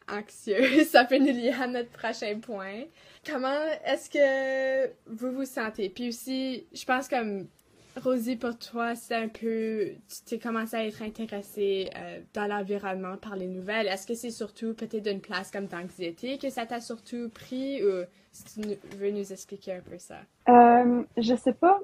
anxieux. 0.10 0.84
ça 0.92 1.06
peut 1.06 1.18
nous 1.18 1.28
lier 1.28 1.54
à 1.58 1.66
notre 1.66 1.92
prochain 1.92 2.40
point. 2.42 2.84
Comment 3.26 3.64
est-ce 3.86 4.10
que 4.10 4.92
vous 5.08 5.32
vous 5.32 5.46
sentez? 5.46 5.90
Puis 5.90 6.10
aussi, 6.10 6.68
je 6.74 6.84
pense 6.84 7.08
comme 7.08 7.48
Rosie, 7.98 8.38
pour 8.38 8.58
toi, 8.58 8.96
c'est 8.96 9.16
un 9.16 9.28
peu. 9.28 9.90
Tu 10.08 10.24
t'es 10.26 10.40
commencé 10.40 10.76
à 10.76 10.86
être 10.86 11.02
intéressée 11.02 11.90
euh, 11.98 12.20
dans 12.34 12.48
l'environnement 12.48 13.18
par 13.18 13.36
les 13.36 13.48
nouvelles. 13.48 13.88
Est-ce 13.88 14.08
que 14.08 14.14
c'est 14.14 14.30
surtout 14.30 14.74
peut-être 14.74 15.04
d'une 15.04 15.20
place 15.22 15.52
comme 15.52 15.66
d'anxiété 15.66 16.38
que 16.38 16.50
ça 16.50 16.66
t'a 16.66 16.80
surtout 16.80 17.30
pris 17.30 17.84
ou 17.84 18.04
si 18.32 18.62
tu 18.62 18.98
veux 18.98 19.12
nous 19.12 19.32
expliquer 19.34 19.74
un 19.74 19.82
peu 19.82 19.98
ça? 19.98 20.20
Euh, 20.48 21.04
je 21.18 21.36
sais 21.36 21.54
pas. 21.54 21.80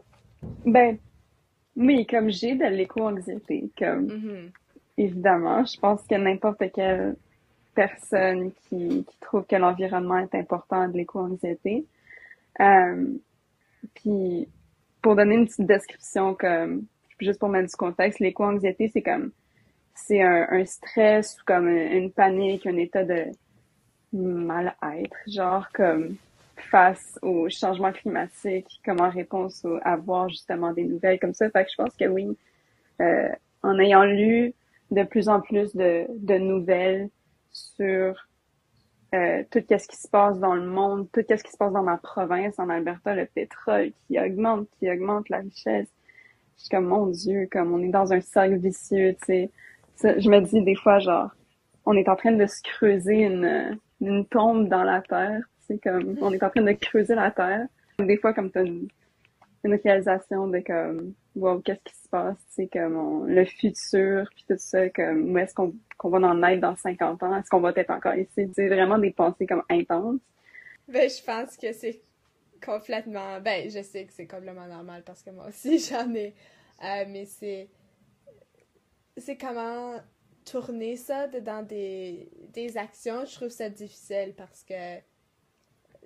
Ben, 0.65 0.97
oui, 1.75 2.05
comme 2.05 2.29
j'ai 2.29 2.55
de 2.55 2.65
l'éco-anxiété, 2.65 3.69
comme 3.77 4.05
Mhm. 4.05 4.51
évidemment, 4.97 5.65
je 5.65 5.77
pense 5.79 6.01
que 6.03 6.15
n'importe 6.15 6.63
quelle 6.73 7.17
personne 7.73 8.53
qui, 8.69 9.03
qui 9.03 9.17
trouve 9.19 9.45
que 9.45 9.55
l'environnement 9.57 10.19
est 10.19 10.33
important 10.35 10.81
a 10.81 10.87
de 10.87 10.95
l'éco-anxiété. 10.97 11.85
Euh, 12.61 13.05
puis, 13.95 14.47
pour 15.05 15.15
donner 15.15 15.35
une 15.35 15.45
petite 15.45 15.67
description, 15.67 16.33
comme, 16.33 16.87
juste 17.19 17.39
pour 17.39 17.47
mettre 17.47 17.69
du 17.69 17.75
contexte, 17.75 18.19
l'éco-anxiété, 18.19 18.89
c'est 18.91 19.03
comme, 19.03 19.29
c'est 19.93 20.23
un, 20.23 20.65
stress 20.65 21.37
ou 21.39 21.43
comme 21.45 21.67
une 21.67 22.11
panique, 22.11 22.65
un 22.65 22.75
état 22.77 23.03
de 23.03 23.25
mal-être, 24.13 25.15
genre 25.27 25.67
comme 25.71 26.15
face 26.55 27.19
au 27.21 27.47
changement 27.49 27.91
climatique, 27.91 28.81
comme 28.83 28.99
en 28.99 29.11
réponse 29.11 29.63
au, 29.63 29.77
à 29.83 29.95
voir 29.95 30.27
justement 30.27 30.73
des 30.73 30.85
nouvelles 30.85 31.19
comme 31.19 31.35
ça. 31.35 31.51
Fait 31.51 31.65
que 31.65 31.69
je 31.69 31.75
pense 31.75 31.95
que 31.95 32.05
oui, 32.05 32.35
euh, 32.99 33.29
en 33.61 33.77
ayant 33.77 34.05
lu 34.05 34.55
de 34.89 35.03
plus 35.03 35.29
en 35.29 35.39
plus 35.39 35.75
de, 35.75 36.07
de 36.09 36.37
nouvelles 36.39 37.09
sur 37.51 38.27
euh, 39.15 39.43
tout 39.49 39.59
ce 39.69 39.87
qui 39.87 39.95
se 39.95 40.07
passe 40.07 40.39
dans 40.39 40.55
le 40.55 40.65
monde, 40.65 41.07
tout 41.11 41.21
ce 41.27 41.43
qui 41.43 41.51
se 41.51 41.57
passe 41.57 41.73
dans 41.73 41.83
ma 41.83 41.97
province, 41.97 42.59
en 42.59 42.69
Alberta, 42.69 43.15
le 43.15 43.25
pétrole 43.25 43.91
qui 44.07 44.19
augmente, 44.19 44.67
qui 44.77 44.89
augmente 44.89 45.29
la 45.29 45.39
richesse. 45.39 45.87
Je 46.57 46.61
suis 46.61 46.69
comme, 46.69 46.85
mon 46.85 47.07
Dieu, 47.07 47.47
comme 47.51 47.73
on 47.73 47.79
est 47.79 47.89
dans 47.89 48.13
un 48.13 48.21
cercle 48.21 48.57
vicieux, 48.57 49.15
tu 49.25 49.49
sais. 49.97 50.19
Je 50.19 50.29
me 50.29 50.39
dis 50.41 50.61
des 50.63 50.75
fois, 50.75 50.99
genre, 50.99 51.29
on 51.85 51.93
est 51.93 52.09
en 52.09 52.15
train 52.15 52.33
de 52.33 52.45
se 52.45 52.61
creuser 52.61 53.23
une, 53.23 54.25
tombe 54.29 54.67
dans 54.67 54.83
la 54.83 55.01
terre, 55.01 55.41
c'est 55.67 55.81
comme, 55.81 56.17
on 56.21 56.33
est 56.33 56.43
en 56.43 56.49
train 56.49 56.61
de 56.61 56.71
creuser 56.73 57.15
la 57.15 57.31
terre. 57.31 57.67
Des 57.99 58.17
fois, 58.17 58.33
comme 58.33 58.51
t'as 58.51 58.63
une 59.65 59.75
réalisation 59.83 60.47
de 60.47 60.59
comme, 60.59 61.13
wow, 61.35 61.59
qu'est-ce 61.61 61.81
qui 61.83 61.95
se 61.95 62.09
passe, 62.09 62.37
tu 62.49 62.53
sais, 62.63 62.69
comme 62.69 62.97
on- 62.97 63.25
le 63.25 63.45
futur, 63.45 64.29
puis 64.35 64.45
tout 64.49 64.55
ça, 64.59 64.89
comme, 64.91 65.31
où 65.33 65.37
est-ce 65.39 65.53
qu'on 65.55 65.75
qu'on 65.97 66.09
va 66.09 66.19
en 66.19 66.43
être 66.43 66.59
dans 66.61 66.75
50 66.75 67.23
ans? 67.23 67.35
Est-ce 67.37 67.49
qu'on 67.49 67.61
va 67.61 67.71
être 67.75 67.91
encore 67.91 68.15
ici? 68.15 68.51
C'est 68.55 68.67
vraiment 68.69 68.97
des 68.99 69.11
pensées 69.11 69.47
comme 69.47 69.63
intenses. 69.69 70.19
Ben, 70.87 71.09
je 71.09 71.23
pense 71.23 71.57
que 71.57 71.73
c'est 71.73 72.01
complètement. 72.63 73.41
Ben, 73.41 73.69
je 73.69 73.81
sais 73.83 74.05
que 74.05 74.13
c'est 74.13 74.27
complètement 74.27 74.67
normal 74.67 75.03
parce 75.05 75.23
que 75.23 75.31
moi 75.31 75.47
aussi 75.47 75.79
j'en 75.91 76.13
ai. 76.15 76.35
Euh, 76.83 77.05
mais 77.09 77.25
c'est. 77.25 77.69
C'est 79.17 79.37
comment 79.37 79.99
tourner 80.45 80.95
ça 80.97 81.27
dans 81.27 81.63
des, 81.65 82.29
des 82.53 82.77
actions. 82.77 83.25
Je 83.25 83.35
trouve 83.35 83.49
ça 83.49 83.69
difficile 83.69 84.33
parce 84.37 84.63
que 84.63 84.73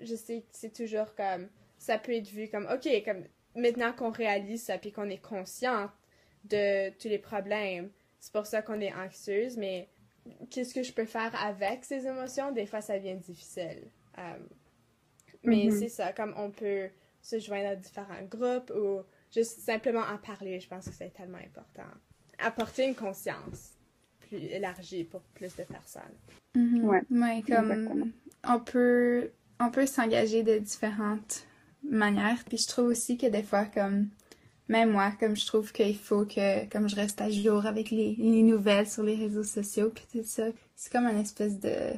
je 0.02 0.16
sais 0.16 0.42
que 0.42 0.48
c'est 0.52 0.74
toujours 0.74 1.14
comme. 1.16 1.50
Ça 1.78 1.98
peut 1.98 2.14
être 2.14 2.28
vu 2.28 2.50
comme, 2.50 2.68
OK, 2.74 2.88
comme 3.06 3.24
maintenant 3.56 3.94
qu'on 3.94 4.12
réalise 4.12 4.64
ça 4.64 4.78
puis 4.78 4.92
qu'on 4.92 5.10
est 5.10 5.22
conscient 5.22 5.90
de 6.46 6.90
tous 6.98 7.08
les 7.08 7.20
problèmes, 7.20 7.90
c'est 8.20 8.34
pour 8.34 8.46
ça 8.46 8.62
qu'on 8.62 8.80
est 8.82 8.94
anxieuse, 8.94 9.58
mais 9.58 9.90
qu'est-ce 10.50 10.74
que 10.74 10.84
je 10.84 10.94
peux 10.94 11.06
faire 11.06 11.34
avec 11.44 11.86
ces 11.86 12.06
émotions? 12.08 12.52
Des 12.52 12.66
fois, 12.66 12.82
ça 12.82 12.98
devient 12.98 13.16
difficile. 13.16 13.84
Euh, 14.18 14.38
mais 15.44 15.66
Mhm. 15.66 15.72
c'est 15.72 15.90
ça, 15.90 16.14
comme 16.14 16.34
on 16.38 16.52
peut 16.52 16.90
se 17.22 17.40
joindre 17.40 17.70
à 17.70 17.76
différents 17.76 18.24
groupes 18.30 18.72
ou 18.76 19.02
juste 19.34 19.60
simplement 19.60 20.02
en 20.02 20.18
parler, 20.18 20.60
je 20.60 20.68
pense 20.68 20.88
que 20.88 20.94
c'est 20.94 21.14
tellement 21.14 21.38
important. 21.38 21.90
Apporter 22.40 22.86
une 22.88 22.96
conscience 22.96 23.74
plus 24.22 24.38
élargie 24.38 25.04
pour 25.04 25.22
plus 25.34 25.56
de 25.56 25.64
personnes. 25.64 26.18
Mhm. 26.56 26.84
Ouais, 26.86 27.04
Ouais, 27.12 27.44
comme 27.48 27.72
exactement. 27.72 28.08
on 28.46 28.60
peut 28.60 29.32
on 29.60 29.72
peut 29.72 29.86
s'engager 29.86 30.44
de 30.44 30.58
différentes 30.58 31.46
manières. 31.84 32.44
Puis 32.48 32.58
je 32.58 32.68
trouve 32.68 32.88
aussi 32.88 33.18
que 33.18 33.28
des 33.28 33.44
fois 33.44 33.66
comme 33.66 34.10
même 34.68 34.92
moi, 34.92 35.12
comme 35.20 35.36
je 35.36 35.46
trouve 35.46 35.72
qu'il 35.72 35.98
faut 35.98 36.26
que 36.26 36.68
comme 36.70 36.88
je 36.88 36.96
reste 36.96 37.22
à 37.22 37.30
jour 37.30 37.66
avec 37.66 37.92
les, 37.92 38.16
les 38.18 38.44
nouvelles 38.44 38.88
sur 38.88 39.04
les 39.04 39.16
réseaux 39.16 39.44
sociaux 39.44 39.92
puis 39.94 40.06
tout 40.12 40.26
ça, 40.26 40.44
c'est 40.76 40.92
comme 40.92 41.06
une 41.08 41.20
espèce 41.20 41.60
de 41.60 41.94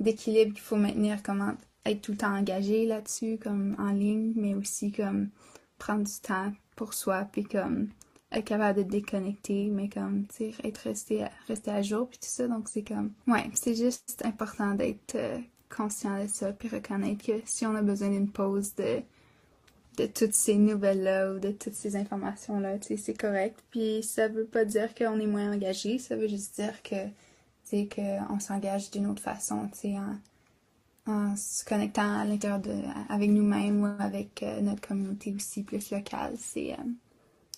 d'équilibre 0.00 0.52
qu'il 0.52 0.62
faut 0.62 0.76
maintenir, 0.76 1.22
comment 1.22 1.52
être 1.84 2.02
tout 2.02 2.12
le 2.12 2.18
temps 2.18 2.36
engagé 2.36 2.86
là-dessus, 2.86 3.38
comme 3.38 3.76
en 3.78 3.92
ligne, 3.92 4.32
mais 4.36 4.54
aussi 4.54 4.92
comme 4.92 5.30
prendre 5.78 6.04
du 6.04 6.20
temps 6.20 6.52
pour 6.76 6.94
soi, 6.94 7.28
puis 7.30 7.44
comme 7.44 7.88
être 8.32 8.44
capable 8.44 8.84
de 8.84 8.90
déconnecter, 8.90 9.68
mais 9.70 9.88
comme, 9.88 10.26
tu 10.28 10.52
sais, 10.52 10.54
être 10.64 10.78
resté 10.78 11.24
à, 11.24 11.30
resté 11.48 11.70
à 11.70 11.82
jour, 11.82 12.08
puis 12.08 12.18
tout 12.18 12.28
ça. 12.28 12.46
Donc, 12.46 12.68
c'est 12.68 12.84
comme, 12.84 13.12
ouais, 13.26 13.50
c'est 13.54 13.74
juste 13.74 14.22
important 14.24 14.74
d'être 14.74 15.16
euh, 15.16 15.38
conscient 15.74 16.22
de 16.22 16.28
ça, 16.28 16.52
puis 16.52 16.68
reconnaître 16.68 17.24
que 17.24 17.40
si 17.44 17.64
on 17.66 17.74
a 17.74 17.82
besoin 17.82 18.10
d'une 18.10 18.30
pause 18.30 18.74
de, 18.74 19.02
de 19.96 20.06
toutes 20.06 20.34
ces 20.34 20.56
nouvelles-là 20.56 21.32
ou 21.32 21.38
de 21.38 21.50
toutes 21.50 21.74
ces 21.74 21.96
informations-là, 21.96 22.76
c'est 22.80 23.18
correct. 23.18 23.58
Puis 23.70 24.02
ça 24.02 24.28
veut 24.28 24.44
pas 24.44 24.64
dire 24.64 24.94
qu'on 24.94 25.18
est 25.20 25.26
moins 25.26 25.52
engagé, 25.52 25.98
ça 25.98 26.16
veut 26.16 26.28
juste 26.28 26.56
dire 26.56 26.82
que, 26.82 27.06
qu'on 27.70 28.40
s'engage 28.40 28.90
d'une 28.90 29.06
autre 29.06 29.22
façon, 29.22 29.68
en, 29.84 30.16
en 31.06 31.36
se 31.36 31.64
connectant 31.64 32.20
à 32.20 32.24
l'intérieur 32.24 32.60
de, 32.60 32.74
avec 33.08 33.30
nous-mêmes 33.30 33.82
ou 33.82 33.86
avec 34.02 34.42
euh, 34.42 34.60
notre 34.60 34.86
communauté 34.86 35.32
aussi 35.34 35.62
plus 35.62 35.90
locale. 35.90 36.34
Euh, 36.56 36.74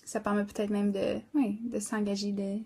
ça 0.05 0.19
permet 0.19 0.43
peut-être 0.43 0.69
même 0.69 0.91
de, 0.91 1.19
de 1.35 1.79
s'engager 1.79 2.31
de 2.31 2.59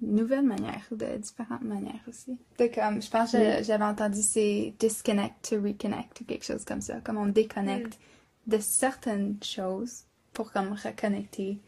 nouvelles 0.00 0.44
manières, 0.44 0.86
de 0.90 1.16
différentes 1.18 1.62
manières 1.62 2.02
aussi. 2.08 2.38
De 2.58 2.66
comme, 2.66 3.02
je 3.02 3.10
pense 3.10 3.32
que 3.32 3.62
j'avais 3.62 3.84
entendu 3.84 4.22
c'est 4.22 4.74
disconnect 4.78 5.50
to 5.50 5.60
reconnect 5.60 6.20
ou 6.20 6.24
quelque 6.24 6.44
chose 6.44 6.64
comme 6.64 6.80
ça, 6.80 7.00
comme 7.00 7.18
on 7.18 7.26
déconnecte 7.26 7.98
de 8.46 8.58
certaines 8.58 9.36
choses 9.42 10.04
pour 10.32 10.52
comme 10.52 10.72
reconnecter 10.72 11.58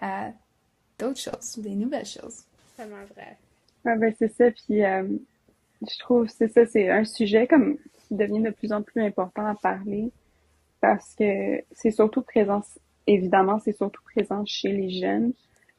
à 0.00 0.30
d'autres 0.98 1.20
choses, 1.20 1.58
des 1.58 1.74
nouvelles 1.74 2.06
choses. 2.06 2.44
C'est 2.76 2.82
tellement 2.82 3.04
vrai. 3.14 3.36
Ouais, 3.84 3.96
ben 3.96 4.14
c'est 4.18 4.32
ça. 4.34 4.50
Puis 4.50 4.84
euh, 4.84 5.08
je 5.82 5.98
trouve 6.00 6.28
c'est 6.28 6.48
ça, 6.48 6.66
c'est 6.66 6.90
un 6.90 7.04
sujet 7.04 7.46
comme 7.46 7.78
qui 8.08 8.14
devient 8.14 8.42
de 8.42 8.50
plus 8.50 8.72
en 8.72 8.82
plus 8.82 9.02
important 9.02 9.46
à 9.46 9.54
parler 9.54 10.10
parce 10.80 11.14
que 11.14 11.62
c'est 11.72 11.90
surtout 11.90 12.22
présent, 12.22 12.62
évidemment, 13.06 13.58
c'est 13.58 13.76
surtout 13.76 14.02
présent 14.02 14.44
chez 14.46 14.72
les 14.72 14.90
jeunes. 14.90 15.32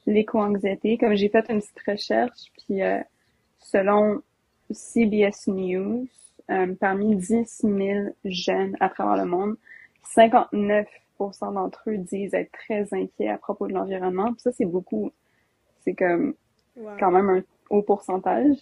L'éco-anxiété, 0.05 0.97
comme 0.97 1.15
j'ai 1.15 1.29
fait 1.29 1.45
une 1.49 1.59
petite 1.59 1.79
recherche, 1.87 2.51
puis 2.57 2.81
euh, 2.81 2.99
selon 3.59 4.21
CBS 4.71 5.47
News, 5.47 6.07
euh, 6.49 6.73
parmi 6.79 7.15
10 7.15 7.61
000 7.63 8.09
jeunes 8.25 8.75
à 8.79 8.89
travers 8.89 9.23
le 9.23 9.29
monde, 9.29 9.55
59% 10.15 10.85
d'entre 11.53 11.89
eux 11.89 11.97
disent 11.97 12.33
être 12.33 12.51
très 12.51 12.87
inquiets 12.93 13.29
à 13.29 13.37
propos 13.37 13.67
de 13.67 13.73
l'environnement. 13.73 14.33
Ça, 14.37 14.51
c'est 14.51 14.65
beaucoup. 14.65 15.11
C'est 15.83 15.93
comme 15.93 16.33
quand 16.99 17.11
même 17.11 17.29
un 17.29 17.43
haut 17.69 17.81
pourcentage. 17.81 18.57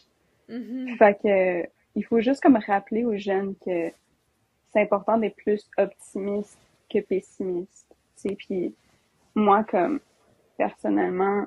Mm-hmm. 0.50 0.98
Fait 0.98 1.18
que 1.22 1.70
il 1.96 2.06
faut 2.06 2.20
juste 2.20 2.42
comme 2.42 2.58
rappeler 2.58 3.06
aux 3.06 3.18
jeunes 3.18 3.56
que 3.66 3.90
c'est 4.72 4.82
important 4.82 5.18
d'être 5.18 5.36
plus 5.36 5.68
optimiste 5.78 6.58
que 6.90 7.00
pessimiste. 7.00 7.88
Tu 8.22 8.30
sais, 8.30 8.36
puis 8.36 8.76
moi 9.36 9.64
comme 9.64 10.00
personnellement, 10.58 11.46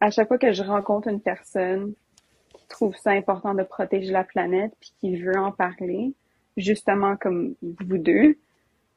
à 0.00 0.10
chaque 0.10 0.28
fois 0.28 0.38
que 0.38 0.52
je 0.52 0.62
rencontre 0.62 1.08
une 1.08 1.20
personne 1.20 1.94
qui 2.54 2.66
trouve 2.68 2.96
ça 2.96 3.10
important 3.10 3.54
de 3.54 3.62
protéger 3.62 4.12
la 4.12 4.24
planète 4.24 4.72
puis 4.80 4.92
qui 5.00 5.16
veut 5.16 5.38
en 5.38 5.52
parler, 5.52 6.12
justement 6.56 7.16
comme 7.16 7.54
vous 7.62 7.98
deux, 7.98 8.38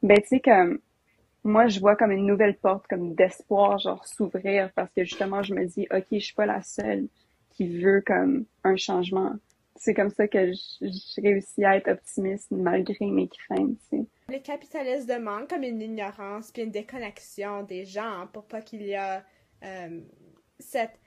ben 0.03 0.17
tu 0.21 0.27
sais 0.27 0.39
comme 0.39 0.79
moi 1.43 1.67
je 1.67 1.79
vois 1.79 1.95
comme 1.95 2.11
une 2.11 2.25
nouvelle 2.25 2.57
porte 2.57 2.87
comme 2.87 3.15
d'espoir 3.15 3.79
genre 3.79 4.05
s'ouvrir 4.05 4.71
parce 4.73 4.91
que 4.93 5.03
justement 5.03 5.43
je 5.43 5.53
me 5.53 5.65
dis 5.65 5.87
OK, 5.91 6.05
je 6.11 6.19
suis 6.19 6.35
pas 6.35 6.45
la 6.45 6.61
seule 6.61 7.07
qui 7.51 7.79
veut 7.79 8.03
comme 8.05 8.45
un 8.63 8.75
changement. 8.75 9.33
C'est 9.79 9.93
comme 9.93 10.09
ça 10.09 10.27
que 10.27 10.51
je 10.53 11.21
réussis 11.21 11.63
à 11.63 11.77
être 11.77 11.89
optimiste 11.89 12.49
malgré 12.51 13.05
mes 13.05 13.27
craintes, 13.27 13.77
tu. 13.89 14.05
Le 14.29 14.39
capitalisme 14.39 15.07
demande 15.07 15.47
comme 15.47 15.63
une 15.63 15.81
ignorance 15.81 16.51
puis 16.51 16.63
une 16.63 16.71
déconnexion 16.71 17.63
des 17.63 17.85
gens 17.85 18.27
pour 18.33 18.43
pas 18.43 18.61
qu'il 18.61 18.81
y 18.81 18.91
ait 18.91 19.21
euh, 19.63 20.01
cette 20.59 20.99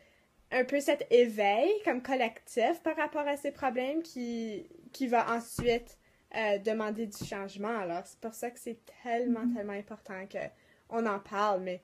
un 0.52 0.64
peu 0.64 0.80
cet 0.80 1.06
éveil 1.12 1.70
comme 1.84 2.02
collectif 2.02 2.82
par 2.82 2.96
rapport 2.96 3.26
à 3.26 3.36
ces 3.36 3.52
problèmes 3.52 4.02
qui, 4.02 4.68
qui 4.92 5.06
va 5.06 5.32
ensuite 5.32 5.96
euh, 6.36 6.58
demander 6.58 7.06
du 7.06 7.24
changement. 7.24 7.78
Alors, 7.78 8.02
c'est 8.04 8.18
pour 8.20 8.34
ça 8.34 8.50
que 8.50 8.58
c'est 8.58 8.78
tellement, 9.02 9.44
Mm-hmm. 9.46 9.54
tellement 9.54 9.72
important 9.72 10.24
qu'on 10.26 11.06
en 11.06 11.20
parle. 11.20 11.62
Mais 11.62 11.82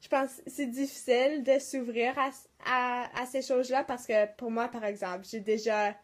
je 0.00 0.08
pense 0.08 0.36
que 0.36 0.50
c'est 0.50 0.66
difficile 0.66 1.42
de 1.44 1.58
s'ouvrir 1.58 2.18
à, 2.18 2.30
à, 2.66 3.22
à, 3.22 3.26
ces 3.26 3.42
choses-là 3.42 3.84
parce 3.84 4.06
que 4.06 4.26
pour 4.36 4.50
moi, 4.50 4.68
par 4.68 4.84
exemple, 4.84 5.24
j'ai 5.24 5.40
déjà 5.40 5.96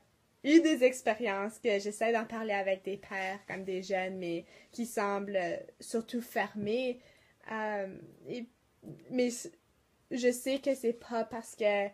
eu 0.45 0.61
des 0.61 0.85
expériences 0.85 1.59
que 1.59 1.79
j'essaie 1.79 2.13
d'en 2.13 2.27
parler 2.27 2.53
avec 2.53 2.85
des 2.85 2.97
pères 2.97 3.41
comme 3.49 3.65
des 3.65 3.83
jeunes, 3.83 4.19
mais 4.19 4.45
qui 4.73 4.87
semblent 4.87 5.39
surtout 5.81 6.21
fermés. 6.21 7.01
Euh, 7.51 7.97
et, 8.29 8.47
mais 9.11 9.31
je 10.17 10.31
sais 10.31 10.59
que 10.59 10.75
c'est 10.75 10.93
pas 10.93 11.25
parce 11.25 11.55
que 11.57 11.89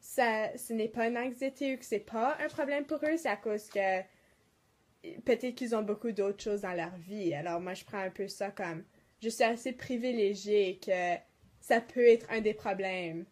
ça, 0.00 0.56
ce 0.56 0.72
n'est 0.72 0.88
pas 0.88 1.08
une 1.08 1.18
anxiété 1.18 1.74
ou 1.74 1.78
que 1.78 1.84
c'est 1.84 1.98
pas 2.00 2.36
un 2.40 2.48
problème 2.48 2.84
pour 2.84 2.98
eux, 3.04 3.16
c'est 3.16 3.28
à 3.28 3.36
cause 3.36 3.68
que 3.68 4.00
peut-être 5.24 5.54
qu'ils 5.54 5.74
ont 5.74 5.82
beaucoup 5.82 6.12
d'autres 6.12 6.42
choses 6.42 6.62
dans 6.62 6.74
leur 6.74 6.96
vie. 6.96 7.34
Alors 7.34 7.60
moi, 7.60 7.74
je 7.74 7.84
prends 7.84 7.98
un 7.98 8.10
peu 8.10 8.28
ça 8.28 8.50
comme 8.50 8.84
je 9.22 9.28
suis 9.28 9.44
assez 9.44 9.72
privilégiée 9.72 10.78
que 10.84 11.16
ça 11.60 11.80
peut 11.80 12.06
être 12.06 12.30
un 12.30 12.40
des 12.40 12.54
problèmes 12.54 13.24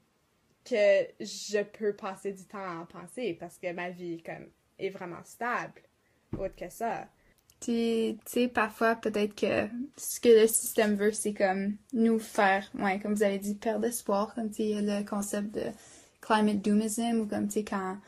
que 0.64 1.07
je 1.20 1.62
peux 1.62 1.94
passer 1.94 2.33
du 2.33 2.44
temps 2.46 2.59
à 2.59 2.76
en 2.83 2.87
penser 2.87 3.35
parce 3.35 3.59
que 3.59 3.72
ma 3.72 3.90
vie 3.90 4.22
comme 4.22 4.48
est 4.78 4.90
vraiment 4.90 5.22
stable. 5.24 5.83
Autre 6.38 6.57
que 6.57 6.68
ça. 6.70 7.09
Tu 7.64 8.18
sais, 8.27 8.48
parfois, 8.48 8.96
peut-être 8.96 9.37
que 9.37 9.68
ce 9.96 10.18
que 10.18 10.29
le 10.29 10.46
système 10.48 10.96
veut, 10.96 11.12
c'est 11.12 11.33
comme 11.33 11.77
nous 11.92 12.18
faire, 12.18 12.68
ouais, 12.75 12.98
comme 12.98 13.14
vous 13.14 13.22
avez 13.22 13.38
dit, 13.38 13.55
perdre 13.55 13.87
espoir. 13.87 14.35
Comme, 14.35 14.51
tu 14.51 14.62
le 14.64 15.05
concept 15.05 15.55
de 15.55 15.66
climate 16.20 16.61
doomism 16.61 17.20
ou 17.20 17.27
comme, 17.27 17.46
tu 17.46 17.55
sais, 17.55 17.64
quand, 17.64 17.98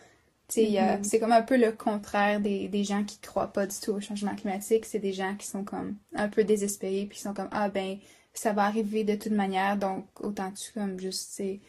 tu 0.49 0.55
sais, 0.55 0.71
mm 0.71 0.75
-hmm. 0.75 1.05
c'est 1.05 1.21
comme 1.21 1.33
un 1.33 1.43
peu 1.43 1.57
le 1.57 1.71
contraire 1.73 2.41
des, 2.41 2.69
des 2.69 2.83
gens 2.85 3.05
qui 3.05 3.19
croient 3.19 3.53
pas 3.53 3.67
du 3.67 3.77
tout 3.81 3.93
au 3.93 4.01
changement 4.01 4.35
climatique. 4.35 4.87
C'est 4.87 4.99
des 4.99 5.13
gens 5.13 5.37
qui 5.37 5.47
sont 5.47 5.65
comme 5.65 5.97
un 6.15 6.29
peu 6.29 6.43
désespérés 6.45 7.07
puis 7.07 7.17
qui 7.19 7.23
sont 7.23 7.35
comme, 7.35 7.51
ah 7.53 7.69
ben, 7.69 7.99
ça 8.35 8.53
va 8.53 8.65
arriver 8.65 9.05
de 9.05 9.15
toute 9.15 9.33
manière, 9.33 9.77
donc 9.79 10.07
autant-tu 10.21 10.73
comme 10.73 10.99
juste, 10.99 11.31
tu 11.31 11.37
sais, 11.37 11.61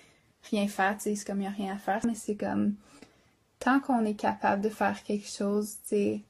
rien 0.51 0.67
faire, 0.67 0.97
tu 0.97 1.03
sais, 1.03 1.15
c'est 1.15 1.25
comme 1.27 1.37
il 1.41 1.47
n'y 1.47 1.47
a 1.47 1.51
rien 1.51 1.73
à 1.75 1.77
faire. 1.77 2.01
Mais 2.05 2.15
c'est 2.15 2.35
comme, 2.35 2.75
tant 3.59 3.79
qu'on 3.79 4.05
est 4.05 4.15
capable 4.15 4.61
de 4.63 4.69
faire 4.69 5.03
quelque 5.03 5.27
chose, 5.27 5.77
tu 5.83 5.89
sais, 5.89 6.21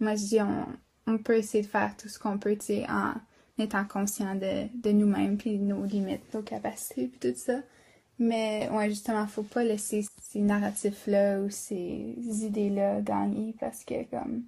moi 0.00 0.14
je 0.16 0.24
dis, 0.24 0.40
on, 0.40 0.66
on 1.06 1.18
peut 1.18 1.36
essayer 1.36 1.62
de 1.64 1.68
faire 1.68 1.96
tout 1.96 2.08
ce 2.08 2.18
qu'on 2.18 2.38
peut, 2.38 2.56
tu 2.56 2.66
sais, 2.66 2.86
en 2.88 3.14
étant 3.58 3.84
conscient 3.84 4.34
de, 4.34 4.68
de 4.82 4.92
nous-mêmes, 4.92 5.36
puis 5.36 5.58
nos 5.58 5.84
limites, 5.84 6.32
nos 6.34 6.42
capacités, 6.42 7.08
puis 7.08 7.20
tout 7.32 7.38
ça. 7.38 7.60
Mais, 8.18 8.68
ouais, 8.70 8.88
justement, 8.90 9.26
faut 9.26 9.42
pas 9.42 9.64
laisser 9.64 10.04
ces 10.22 10.40
narratifs-là 10.40 11.40
ou 11.40 11.50
ces 11.50 12.14
idées-là 12.44 13.00
gagner 13.00 13.54
parce 13.58 13.84
que, 13.84 14.04
comme, 14.10 14.44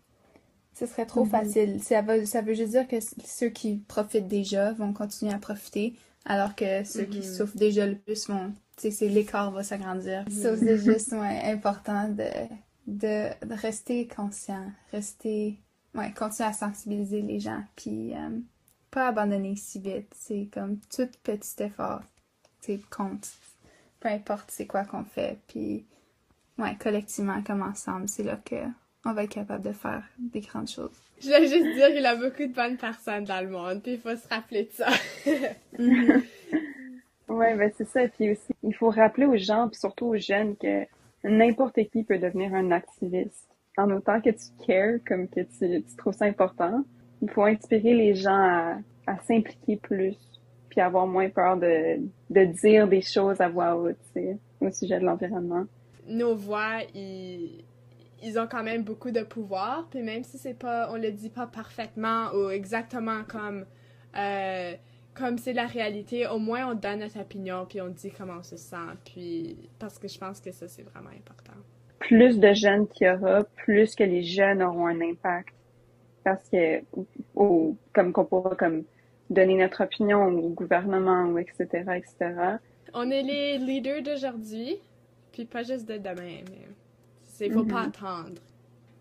ce 0.75 0.87
serait 0.87 1.07
trop 1.07 1.25
mm 1.25 1.29
-hmm. 1.29 1.31
facile. 1.31 1.83
Ça 1.83 2.03
veut, 2.03 2.25
ça 2.27 2.43
veut 2.43 2.55
juste 2.55 2.71
dire 2.73 2.89
que 2.89 2.97
ceux 3.25 3.49
qui 3.51 3.79
profitent 3.89 4.29
déjà 4.29 4.73
vont 4.73 4.93
continuer 4.93 5.33
à 5.35 5.39
profiter, 5.39 5.97
alors 6.25 6.55
que 6.55 6.85
ceux 6.85 7.03
mm 7.03 7.07
-hmm. 7.07 7.11
qui 7.11 7.23
souffrent 7.25 7.57
déjà 7.59 7.87
le 7.87 7.99
plus 7.99 8.29
vont, 8.29 8.55
tu 8.77 8.91
sais, 8.91 9.09
l'écart 9.09 9.51
va 9.53 9.63
s'agrandir. 9.63 10.23
Mm 10.23 10.29
-hmm. 10.29 10.43
Ça, 10.43 10.57
c'est 10.57 10.79
juste, 10.79 11.13
ouais, 11.13 11.41
important 11.57 12.09
de, 12.21 12.31
de, 12.87 13.15
de 13.51 13.55
rester 13.55 14.07
conscient, 14.09 14.67
rester 14.93 15.59
ouais, 15.95 16.13
continuer 16.13 16.49
à 16.49 16.53
sensibiliser 16.53 17.23
les 17.23 17.41
gens, 17.41 17.63
puis 17.77 18.15
euh, 18.15 18.39
pas 18.91 19.09
abandonner 19.09 19.57
si 19.57 19.81
vite. 19.81 20.13
C'est 20.15 20.49
comme 20.53 20.79
tout 20.95 21.09
petit 21.23 21.63
effort, 21.63 22.03
c'est 22.61 22.81
compte. 22.91 23.29
Peu 24.01 24.09
importe 24.09 24.51
c'est 24.51 24.67
quoi 24.67 24.85
qu'on 24.85 25.05
fait, 25.05 25.39
puis 25.49 25.85
ouais, 26.59 26.77
collectivement, 26.77 27.43
comme 27.43 27.63
ensemble, 27.63 28.09
c'est 28.09 28.25
là 28.25 28.37
que 28.45 28.57
on 29.07 29.13
va 29.13 29.25
être 29.25 29.35
capable 29.35 29.65
de 29.65 29.73
faire 29.73 30.03
des 30.19 30.41
grandes 30.41 30.69
choses. 30.69 30.91
Je 31.21 31.27
voulais 31.27 31.47
juste 31.47 31.75
dire 31.75 31.89
qu'il 31.89 32.03
y 32.03 32.07
a 32.07 32.17
beaucoup 32.17 32.43
de 32.43 32.55
bonnes 32.55 32.79
personnes 32.79 33.25
dans 33.25 33.41
le 33.43 33.51
monde, 33.51 33.83
puis 33.83 33.93
il 33.93 34.01
faut 34.01 34.17
se 34.17 34.27
rappeler 34.29 34.65
de 34.65 34.73
ça. 34.73 34.89
Ouais, 37.29 37.57
ben 37.57 37.73
c'est 37.77 37.89
ça. 37.89 38.07
Puis 38.09 38.31
aussi, 38.31 38.55
il 38.63 38.75
faut 38.75 38.91
rappeler 38.91 39.27
aux 39.27 39.37
gens, 39.37 39.69
puis 39.69 39.79
surtout 39.79 40.07
aux 40.07 40.17
jeunes, 40.17 40.57
que 40.57 40.87
n'importe 41.25 41.79
qui 41.91 42.05
peut 42.05 42.19
devenir 42.19 42.55
un 42.55 42.71
activiste 42.71 43.49
en 43.77 43.91
autant 43.91 44.21
que 44.21 44.31
tu 44.31 44.67
cares, 44.67 44.99
comme 45.07 45.29
que 45.29 45.41
tu, 45.41 45.85
trouves 45.97 46.15
ça 46.15 46.27
important, 46.27 46.85
il 47.23 47.31
faut 47.31 47.45
inspirer 47.45 47.95
les 47.95 48.15
gens 48.15 48.81
à, 49.07 49.19
s'impliquer 49.27 49.77
plus, 49.77 50.17
puis 50.69 50.81
avoir 50.81 51.07
moins 51.07 51.29
peur 51.29 51.57
de, 51.57 51.99
dire 52.31 52.89
des 52.89 53.03
choses 53.03 53.41
à 53.41 53.49
voix 53.49 53.77
haute, 53.77 53.97
au 54.61 54.71
sujet 54.71 54.99
de 54.99 55.05
l'environnement. 55.05 55.65
Nos 56.07 56.35
voix, 56.35 56.81
ils, 56.95 57.65
ils 58.23 58.39
ont 58.39 58.47
quand 58.47 58.63
même 58.63 58.83
beaucoup 58.83 59.11
de 59.11 59.23
pouvoir, 59.23 59.87
puis 59.91 60.03
même 60.03 60.25
si 60.25 60.39
c'est 60.39 60.59
pas, 60.59 60.91
on 60.91 60.97
le 60.97 61.11
dit 61.11 61.31
pas 61.31 61.47
parfaitement 61.47 62.31
ou 62.33 62.49
exactement 62.51 63.23
comme, 63.25 63.67
euh, 64.17 64.75
comme 65.15 65.39
c'est 65.39 65.53
la 65.53 65.67
réalité, 65.67 66.27
au 66.27 66.39
moins 66.39 66.71
on 66.71 66.75
donne 66.75 67.01
notre 67.01 67.21
opinion, 67.21 67.67
puis 67.69 67.81
on 67.81 67.89
dit 67.89 68.11
comment 68.11 68.39
on 68.39 68.43
se 68.43 68.57
sent, 68.57 68.77
puis 69.05 69.69
parce 69.79 69.99
que 69.99 70.09
je 70.09 70.19
pense 70.19 70.41
que 70.41 70.53
ça 70.53 70.69
c'est 70.69 70.83
vraiment 70.83 71.11
important 71.11 71.54
plus 72.09 72.39
de 72.39 72.53
jeunes 72.53 72.87
qu'il 72.89 73.07
y 73.07 73.11
aura, 73.11 73.45
plus 73.45 73.95
que 73.95 74.05
les 74.05 74.23
jeunes 74.23 74.63
auront 74.63 74.87
un 74.87 75.01
impact. 75.01 75.55
Parce 76.23 76.49
que, 76.49 76.83
ou, 77.35 77.77
comme 77.93 78.13
qu'on 78.13 78.25
pourra 78.25 78.55
comme 78.57 78.85
donner 79.31 79.57
notre 79.57 79.85
opinion 79.85 80.25
au 80.27 80.49
gouvernement 80.51 81.25
ou 81.25 81.39
etc., 81.39 81.67
etc. 81.97 82.35
On 82.93 83.11
est 83.11 83.23
les 83.23 83.59
leaders 83.59 84.03
d'aujourd'hui, 84.03 84.77
puis 85.33 85.45
pas 85.45 85.63
juste 85.63 85.87
de 85.87 85.97
demain, 85.97 86.41
mais 86.49 86.69
c'est 87.25 87.51
faut 87.51 87.65
mm 87.65 87.69
-hmm. 87.69 87.73
pas 87.73 87.83
attendre. 87.83 88.41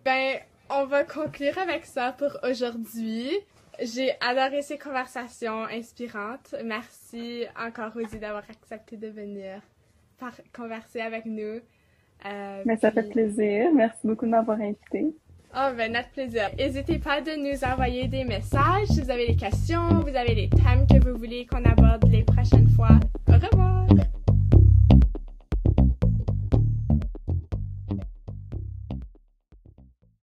Ben, 0.05 0.39
on 0.69 0.85
va 0.85 1.03
conclure 1.03 1.57
avec 1.57 1.85
ça 1.85 2.13
pour 2.13 2.31
aujourd'hui. 2.49 3.29
J'ai 3.81 4.11
adoré 4.21 4.61
ces 4.61 4.77
conversations 4.77 5.63
inspirantes. 5.79 6.55
Merci 6.63 7.45
encore, 7.67 7.93
Rosie, 7.93 8.19
d'avoir 8.19 8.43
accepté 8.49 8.97
de 8.97 9.07
venir 9.07 9.61
par 10.19 10.33
converser 10.53 11.01
avec 11.01 11.25
nous. 11.25 11.59
Euh, 12.25 12.61
Mais 12.65 12.77
ça 12.77 12.91
puis... 12.91 13.01
fait 13.01 13.09
plaisir. 13.09 13.69
Merci 13.73 13.99
beaucoup 14.05 14.25
de 14.25 14.31
m'avoir 14.31 14.59
invité. 14.59 15.13
Oh, 15.55 15.69
ben, 15.77 15.91
notre 15.93 16.09
plaisir. 16.09 16.49
N'hésitez 16.57 16.97
pas 16.97 17.21
de 17.21 17.31
nous 17.35 17.63
envoyer 17.63 18.07
des 18.07 18.23
messages 18.23 18.87
si 18.87 19.01
vous 19.01 19.11
avez 19.11 19.27
des 19.27 19.35
questions, 19.35 19.99
vous 19.99 20.15
avez 20.15 20.33
des 20.33 20.49
thèmes 20.49 20.87
que 20.89 21.03
vous 21.05 21.15
voulez 21.15 21.45
qu'on 21.45 21.63
aborde 21.63 22.09
les 22.09 22.23
prochaines 22.23 22.69
fois. 22.69 22.99
Au 23.27 23.33
revoir! 23.33 23.87